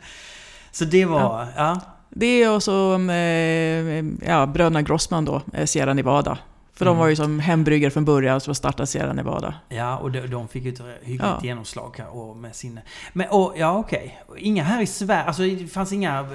[0.72, 1.82] Så det var, ja.
[2.16, 6.38] Det och så eh, ja, bröderna Grossman då, eh, Sierra Nevada.
[6.76, 7.00] För de Mm.
[7.00, 9.54] var ju som hembryggare från början som startade Sierra Nevada.
[9.70, 11.40] Ja, och de, de fick ju ett hyggligt Ja.
[11.44, 12.80] genomslag här och med sin...
[13.14, 14.20] Men, och, ja okej.
[14.38, 16.26] Inga här i Sverige, alltså det fanns inga eh,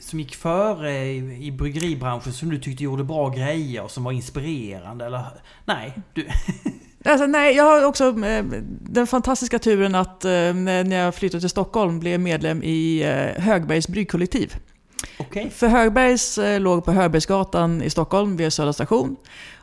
[0.00, 4.12] som gick före i, i bryggeribranschen som du tyckte gjorde bra grejer och som var
[4.12, 5.24] inspirerande eller?
[5.64, 6.26] Nej, du...
[7.06, 8.12] Alltså, nej, jag har också
[8.80, 10.22] den fantastiska turen att
[10.54, 13.02] när jag flyttade till Stockholm blev medlem i
[13.38, 14.54] Högbergs bryggkollektiv.
[15.18, 15.50] Okej.
[15.50, 19.16] För Högbergs eh, låg på Högbergsgatan i Stockholm vid Södra station.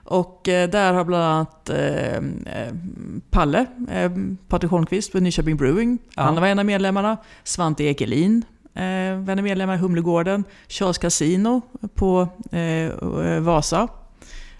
[0.03, 2.73] Och eh, där har bland annat eh, eh,
[3.29, 4.11] Palle, eh,
[4.47, 6.23] Patrik Holmqvist på Nyköping Brewing, Ja.
[6.23, 7.17] han var en av medlemmarna.
[7.43, 8.45] Svante Ekelin,
[8.75, 8.81] eh,
[9.19, 10.43] var en av medlemmarna i Humlegården.
[10.67, 11.61] Charles Casino
[11.95, 13.87] på eh, Vasa.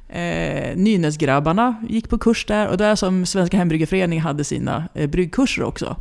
[0.10, 5.64] Eh, Nynäsgrabbarna gick på kurs där och där som Svenska Hembryggarföreningen hade sina eh, bryggkurser
[5.64, 5.96] också.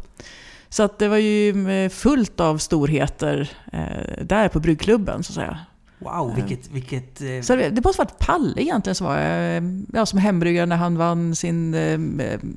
[0.70, 5.34] Så att det var ju eh, fullt av storheter eh, där på bryggklubben så att
[5.34, 5.58] säga.
[5.98, 6.70] Wow, vilket...
[6.70, 9.62] vilket eh, Så det, det måste varit Palle egentligen som var eh,
[9.92, 11.98] ja, som hembryggare när han vann sin, eh,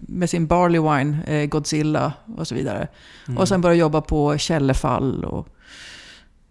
[0.07, 2.87] med sin Barley Wine, eh, Godzilla och så vidare.
[3.27, 3.37] mm.
[3.37, 5.47] Och sen började jobba på Källefall och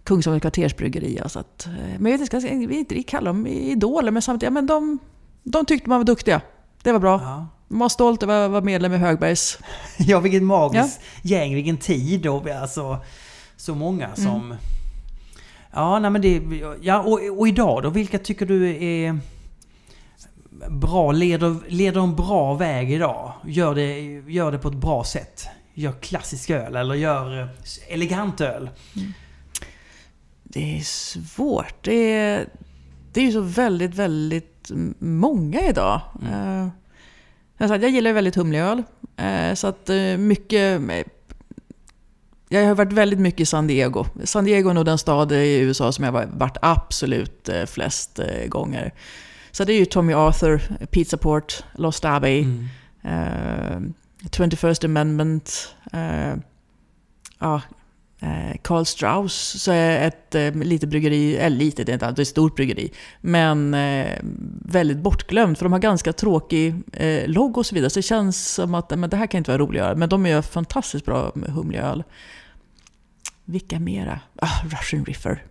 [0.04, 1.20] Kungsholms kvartersbryggeri.
[1.26, 4.50] Så att, eh, men jag vet inte, vill inte kalla dem idoler, men samtidigt, ja,
[4.50, 4.98] men de,
[5.42, 6.40] de tyckte man var duktiga.
[6.82, 7.20] Det var bra.
[7.22, 7.46] Ja.
[7.78, 9.58] Var stolt över att vara medlem i Högbergs.
[9.98, 12.98] ja, vilket magiskt gäng, vilken tid och alltså...
[13.56, 14.16] Så många Mm.
[14.16, 14.54] som...
[15.72, 16.42] Ja, nej men det...
[16.80, 17.90] Ja, och, och idag då?
[17.90, 19.18] Vilka tycker du är
[20.70, 21.12] bra?
[21.12, 23.32] Leder, leder en bra väg idag?
[23.46, 24.00] Gör det,
[24.32, 25.46] gör det på ett bra sätt?
[25.74, 27.48] Gör klassisk öl eller gör eh,
[27.88, 28.70] elegant öl?
[30.42, 31.74] Det är svårt.
[31.84, 32.48] Det är,
[33.12, 36.00] det är ju så väldigt, väldigt många idag.
[36.22, 36.70] Mm.
[37.62, 38.82] Jag, sa jag gillar väldigt humlig öl.
[39.16, 40.82] Eh, så att eh, mycket...
[42.48, 44.06] Jag har varit väldigt mycket i San Diego.
[44.24, 48.20] San Diego är nog den stad i USA som jag har varit absolut eh, flest
[48.48, 48.92] gånger.
[49.50, 52.68] Så det är ju Tommy Arthur, Pizza Port, Lost Abbey, Mm.
[53.02, 53.80] eh,
[54.30, 56.34] 21st Amendment, eh,
[57.38, 57.60] ja,
[58.22, 62.16] Eh, Karl Strauss, så är ett eh, litet bryggeri, eller litet, det är inte alls,
[62.16, 64.18] det är ett stort bryggeri, men eh,
[64.64, 67.90] väldigt bortglömt för de har ganska tråkig eh, logg och så vidare.
[67.90, 69.94] Så det känns som att men det här kan inte vara roligare.
[69.96, 72.04] men de gör fantastiskt bra humlig öl.
[73.44, 74.20] Vilka mera?
[74.36, 75.44] Ah, Russian Riffer.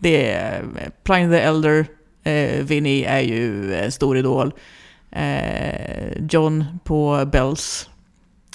[0.00, 1.86] Det är eh, Pliny the Elder,
[2.22, 4.52] eh, Vinny är ju en stor idol.
[5.10, 7.90] Eh, John på Bells.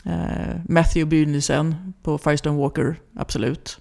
[0.06, 3.80] Eh, Matthew Bynesen på Firestone Walker, absolut.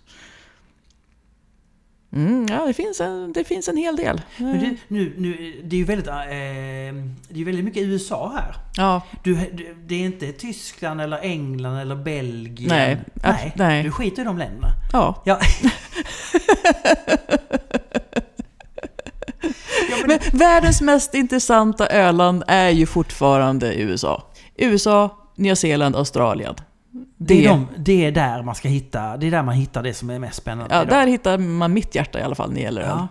[2.13, 4.21] Mm, ja, det finns, en, det finns en hel del.
[4.39, 6.15] Men det, nu, nu, det är ju väldigt, eh,
[7.29, 8.55] det är väldigt mycket USA här.
[8.77, 9.35] ja, Du,
[9.87, 12.69] det är inte Tyskland eller England eller Belgien?
[12.69, 13.53] Nej, nej.
[13.57, 13.83] nej.
[13.83, 14.69] Du skiter i de länderna?
[14.93, 15.23] ja.
[15.25, 15.41] Ja.
[20.07, 24.23] Men världens mest intressanta öland är ju fortfarande USA.
[24.57, 26.55] USA, Nya Zeeland, Australien.
[27.17, 29.95] det, är de, det är där man ska hitta, det är där man hittar det
[29.95, 30.99] som är mest spännande Ja, idag.
[30.99, 33.07] där hittar man mitt hjärta i alla fall när det gäller öl.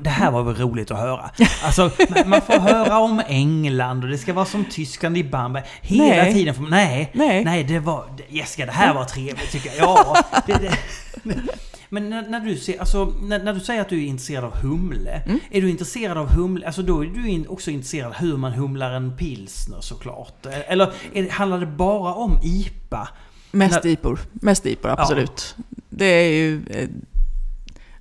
[0.00, 1.30] Det här var väl roligt att höra.
[1.64, 5.64] Alltså, man- man får höra om England och det ska vara som Tyskland i Bamberg.
[5.82, 6.34] Hela Nej.
[6.34, 7.44] tiden får man, nej, Nej.
[7.44, 8.04] nej, det var...
[8.28, 9.88] Jessica, det här var trevligt tycker jag.
[9.88, 10.16] Ja,
[10.46, 10.72] det, det.
[11.88, 14.56] Men när, när, du ser, alltså, när, när du säger att du är intresserad av
[14.56, 15.22] humle.
[15.26, 15.40] Mm.
[15.50, 18.52] Är du intresserad av humle, alltså då är du in, också intresserad av hur man
[18.52, 20.46] humlar en pilsner såklart.
[20.46, 23.08] Eller är handlar det bara om IPA?
[23.50, 24.18] Mest När- IPor.
[24.32, 25.56] Mest IPor, absolut.
[25.88, 26.66] Det är ju...
[26.70, 26.88] Eh,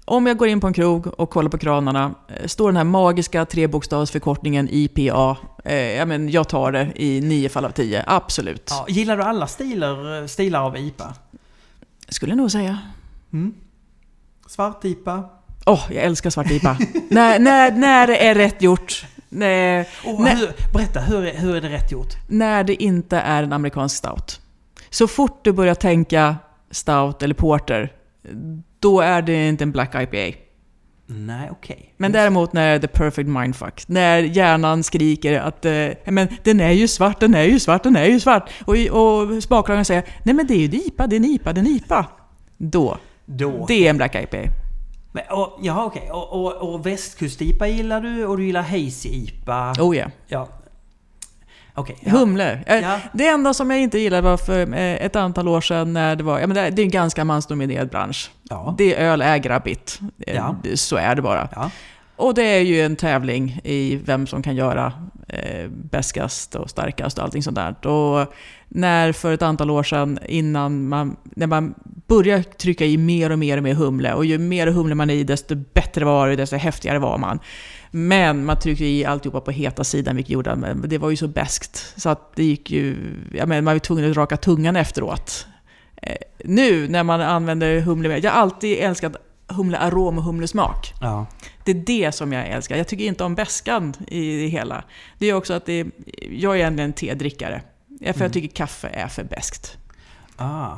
[0.08, 2.84] om jag går in på en krog och kollar på kranarna, eh, står den här
[2.84, 5.38] magiska trebokstavsförkortningen IPA.
[5.66, 8.68] Eh, ja, men jag tar det i nio fall av tio, absolut.
[8.70, 11.14] Ja, gillar du alla stilar, stilar av IPA?
[12.10, 12.80] Skulle jag nog säga.
[13.34, 13.54] Mm.
[14.48, 15.24] Svart-IPA?
[15.66, 16.78] Åh, jag älskar svart IPA.
[17.10, 19.06] när, när, när det är rätt gjort.
[19.30, 20.36] När, Och Nej.
[20.36, 22.14] hur, berätta, hur hur är det rätt gjort?
[22.30, 24.42] när det inte är en amerikansk stout.
[24.90, 26.36] Så fort du börjar tänka
[26.72, 27.92] stout eller porter,
[28.80, 30.38] då är det inte en black IPA.
[31.08, 31.94] Nej, okej.
[31.98, 33.84] Men däremot när det är the perfect mindfuck.
[33.88, 37.96] När hjärnan skriker att eh, men den är ju svart, den är ju svart, den
[37.96, 38.50] är ju svart.
[38.66, 41.54] Och, och smaklagaren säger nej men det är ju en IPA, det är en IPA,
[41.54, 42.06] det är en IPA.
[42.58, 43.66] Då, Då.
[43.68, 44.38] det är en black IPA.
[45.12, 46.12] Men, och, ja, okej.
[46.12, 49.74] Och, och, och västkust-IPA gillar du och du gillar hazy-IPA?
[49.80, 50.06] Oh ja.
[50.28, 50.48] Ja.
[51.74, 51.98] Okej.
[52.02, 52.12] ja.
[52.12, 52.60] Humle.
[52.68, 53.00] Eh, Ja.
[53.14, 56.24] Det enda som jag inte gillade var för eh, ett antal år sedan när det
[56.24, 58.32] var, ja men det är en ganska mansdominerad bransch.
[58.50, 58.76] Ja.
[58.78, 60.00] Det öl är grabbigt.
[60.28, 60.56] Eh, Ja.
[60.76, 61.50] Så är det bara.
[61.56, 61.72] ja.
[62.18, 64.94] Och det är ju en tävling i vem som kan göra
[65.28, 67.88] eh, bäskast och starkast och allting sånt där.
[67.88, 68.34] Och
[68.76, 71.74] när för ett antal år sedan, innan man, när man
[72.08, 74.14] börjar trycka i mer och mer och mer humle.
[74.14, 77.40] Och ju mer humle man i, desto bättre var det, desto häftigare var man.
[77.92, 81.28] Men man tryckte i alltihopa på heta sidan, vilket gjorde att det var ju så
[81.28, 82.96] beskt Så att det gick ju...
[83.34, 85.48] Jag menar, man var tvungen att raka tungan efteråt.
[86.02, 86.16] Eh,
[86.46, 89.16] nu när man använder humle, jag har alltid älskat
[89.48, 90.94] humlearom och humlesmak.
[91.02, 91.26] Ja.
[91.66, 92.76] Det är det som jag älskar.
[92.76, 94.84] Jag tycker inte om beskan i det hela.
[95.18, 95.88] Det är också att det,
[96.32, 97.62] jag är egentligen en tedrickare.
[98.00, 98.32] För jag Mm.
[98.32, 99.78] tycker kaffe är för beskt.
[100.36, 100.72] Ah.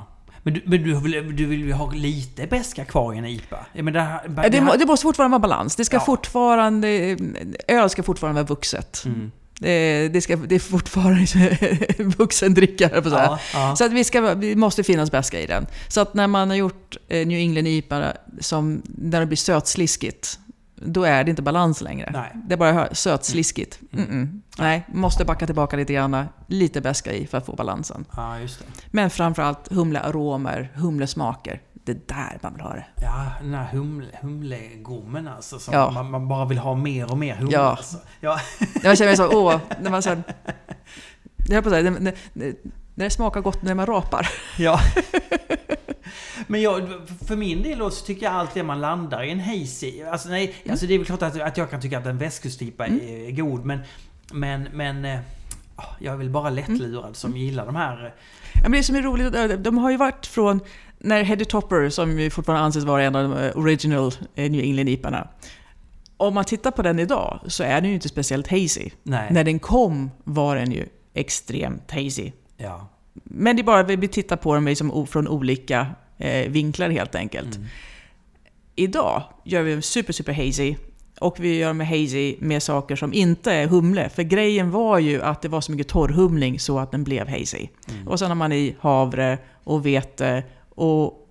[0.44, 3.66] Men, du, men du, vill, du vill ju ha lite beska kvar i en IPA?
[3.74, 5.76] Ja, men det, här, Det, det, må, det måste fortfarande vara balans.
[5.76, 6.02] Det ska Ja.
[6.06, 7.18] fortfarande,
[7.68, 9.04] öl ska fortfarande vara vuxet.
[9.06, 9.32] Mm.
[9.60, 11.58] Det, det, ska, det är fortfarande
[12.18, 13.24] vuxendricka, jag på säga.
[13.24, 13.76] Ja, ja.
[13.76, 15.68] Så att vi ska, det måste finnas beska i den.
[15.88, 20.40] Så att när man har gjort eh, New England IPA, som, när det blir sötsliskigt,
[20.82, 22.10] då är det inte balans längre.
[22.14, 22.32] Nej.
[22.48, 23.80] Det är bara sötsliskigt.
[23.94, 24.42] Mm -mm.
[24.58, 26.26] Nej, måste backa tillbaka lite grann.
[26.48, 28.06] Lite beska i för att få balansen.
[28.16, 28.66] ja, just det.
[28.92, 31.62] Men framförallt humlearomer, humlesmaker.
[31.74, 32.86] Det är där man vill ha det.
[33.02, 35.60] Ja, den här humle, humlegommen alltså.
[35.60, 35.92] Som Ja.
[35.92, 37.54] man, man bara vill ha mer och mer humle.
[37.54, 37.62] Ja.
[37.62, 37.98] Alltså.
[38.20, 38.40] Ja.
[38.84, 40.24] Jag känner mig så, åh, när man här,
[41.50, 42.14] jag på att säga, när, när,
[42.96, 44.30] när det smakar gott när man rapar.
[44.58, 44.80] ja.
[46.48, 46.90] Men jag,
[47.28, 50.04] för min del då så tycker jag alltid att man landar i en hazy.
[50.04, 50.72] Alltså, nej, Mm.
[50.72, 53.66] alltså det är väl klart att, att jag kan tycka att en västkustipa är god.
[53.66, 53.80] Men,
[54.32, 55.20] men, men eh,
[56.00, 57.42] jag är väl bara lättlurad som Mm.
[57.42, 58.06] gillar de här...
[58.06, 58.12] eh,
[58.54, 60.60] Ja, men det som är roligt, eh, de har ju varit från
[61.00, 65.28] när Heddy Topper, som ju fortfarande anses vara en av de original New England IParna.
[66.18, 68.90] Om man tittar på den idag så är den ju inte speciellt hazy.
[69.04, 69.28] Nej.
[69.32, 72.32] När den kom var den ju extremt hazy.
[72.58, 72.88] Ja.
[73.24, 75.88] Men det är bara vi tittar på dem liksom från olika
[76.18, 77.56] eh, vinklar helt enkelt.
[77.56, 77.68] Mm.
[78.76, 80.76] Idag gör vi en super, super hazy.
[81.20, 84.10] Och vi gör med hazy med saker som inte är humle.
[84.10, 87.68] För grejen var ju att det var så mycket torrhumling så att den blev hazy.
[87.90, 88.08] Mm.
[88.08, 91.28] Och sen har man i havre och vete och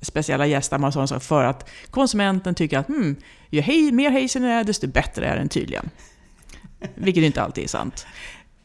[0.00, 3.16] speciella gästdammar och saker för att konsumenten tycker att hmm,
[3.50, 5.90] ju hej, mer hazy den är, desto bättre är den tydligen.
[6.94, 8.06] Vilket inte alltid är sant.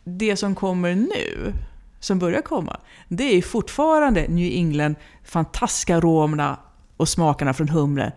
[0.04, 1.54] Det som kommer nu,
[2.02, 6.60] som börjar komma, det är fortfarande New England, fantastiska aromerna
[6.98, 8.12] och smakerna från humle.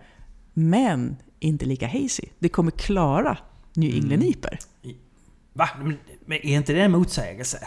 [0.55, 2.25] Men inte lika hazy.
[2.39, 3.39] Det kommer klara
[3.75, 4.23] New England
[4.83, 4.97] Mm.
[5.53, 5.69] Va?
[6.27, 7.59] Men, är inte det en motsägelse?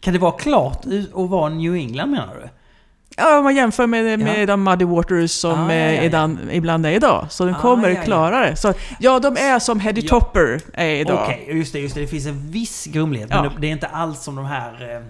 [0.00, 2.48] Kan det vara klart att vara New England menar du?
[3.18, 4.46] Ja, om man jämför med, med Ja.
[4.46, 6.04] de Muddy Waters som Ah, ja, eh.
[6.06, 7.26] Ibland, ibland är idag.
[7.30, 8.02] Så den Ah, kommer ja, ja.
[8.02, 8.56] klara det.
[8.56, 10.02] Så, ja, de är som Heddy.
[10.02, 11.22] Topper är idag.
[11.24, 12.00] Okej, just det, just det.
[12.00, 13.28] Det finns en viss grumlighet.
[13.28, 15.02] Men det- är inte alls som de här eh,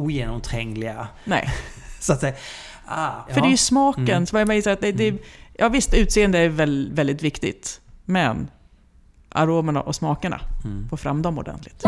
[0.00, 1.48] ogenomträngliga, Nej,
[2.00, 2.34] så att säga.
[2.86, 4.08] Ah, för det är ju smaken.
[4.08, 4.26] Mm.
[4.26, 5.14] Så jag att det, det,
[5.58, 7.80] ja visst, utseende är väl, väldigt viktigt.
[8.04, 8.50] Men
[9.28, 10.88] aromerna och smakerna, Mm.
[10.88, 11.84] få fram dem ordentligt.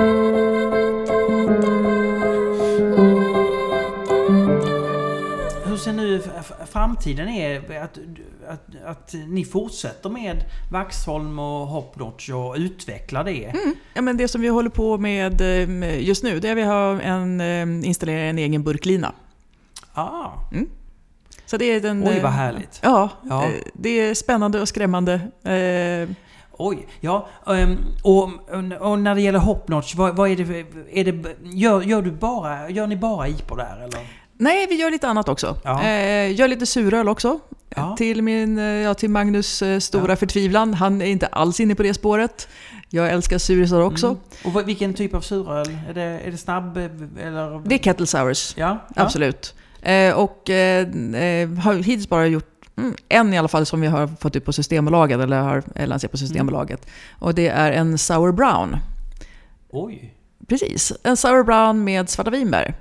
[5.74, 6.22] Hur ser nu
[6.72, 7.80] framtiden är?
[7.82, 7.98] Att,
[8.48, 13.44] att, att ni fortsätter med Vaxholm och Hopnotch och utvecklar det?
[13.44, 13.74] Mm.
[13.94, 16.62] Ja, men det som vi håller på med eh, just nu, det är att vi
[16.62, 19.12] har en, eh, installerat en egen burklina.
[19.94, 20.28] Ah,
[21.46, 22.80] Så det är den, oj eh, vad härligt.
[22.82, 23.44] Ja, Ja.
[23.44, 25.14] eh, det är spännande och skrämmande.
[25.44, 26.08] Eh,
[26.58, 27.28] Oj, ja.
[27.46, 28.30] ehm, och,
[28.80, 30.64] och när det gäller Hopnotch, vad, vad är det,
[31.00, 34.23] är det gör, gör, du bara, gör ni bara IPor där eller?
[34.38, 35.56] Nej, vi gör lite annat också.
[35.64, 35.82] Ja.
[35.82, 37.38] Eh, gör lite suröl också.
[37.76, 37.94] Ja.
[37.98, 40.16] Till, min, eh, ja, till Magnus eh, stora Ja.
[40.16, 40.74] förtvivlan.
[40.74, 42.48] Han är inte alls inne på det spåret.
[42.90, 44.06] Jag älskar surisar också.
[44.06, 44.18] Mm.
[44.44, 45.78] Och vad, vilken typ av suröl?
[45.88, 46.84] Är det, är det snabb eh,
[47.26, 47.62] eller?
[47.68, 49.54] Det är kettle sours, Ja, absolut.
[49.82, 50.86] Eh, och eh,
[51.58, 54.52] har hittills bara gjort mm, en i alla fall som vi har fått ut på
[54.52, 56.86] Systembolaget, eller har lanserat på Systembolaget.
[57.18, 58.76] Och det är en sour brown.
[59.70, 60.14] Oj.
[60.48, 62.74] Precis, en sour brown med svarta vinbär.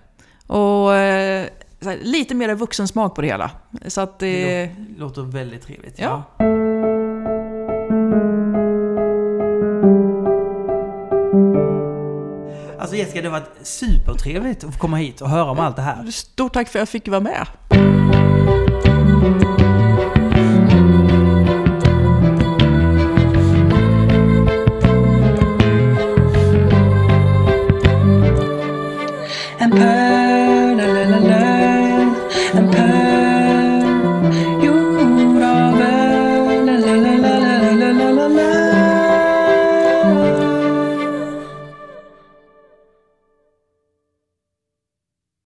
[0.48, 1.48] Och eh,
[1.86, 3.52] här, lite mer vuxen smak på det hela.
[3.88, 4.46] Så att det...
[4.46, 6.00] det låter väldigt trevligt.
[6.00, 6.24] Ja.
[6.38, 6.46] ja.
[12.80, 15.82] Alltså Jessica, det har varit supertrevligt att få komma hit och höra om allt det
[15.82, 16.12] här.
[16.12, 17.48] Stort tack för att jag fick vara med.
[29.60, 30.03] And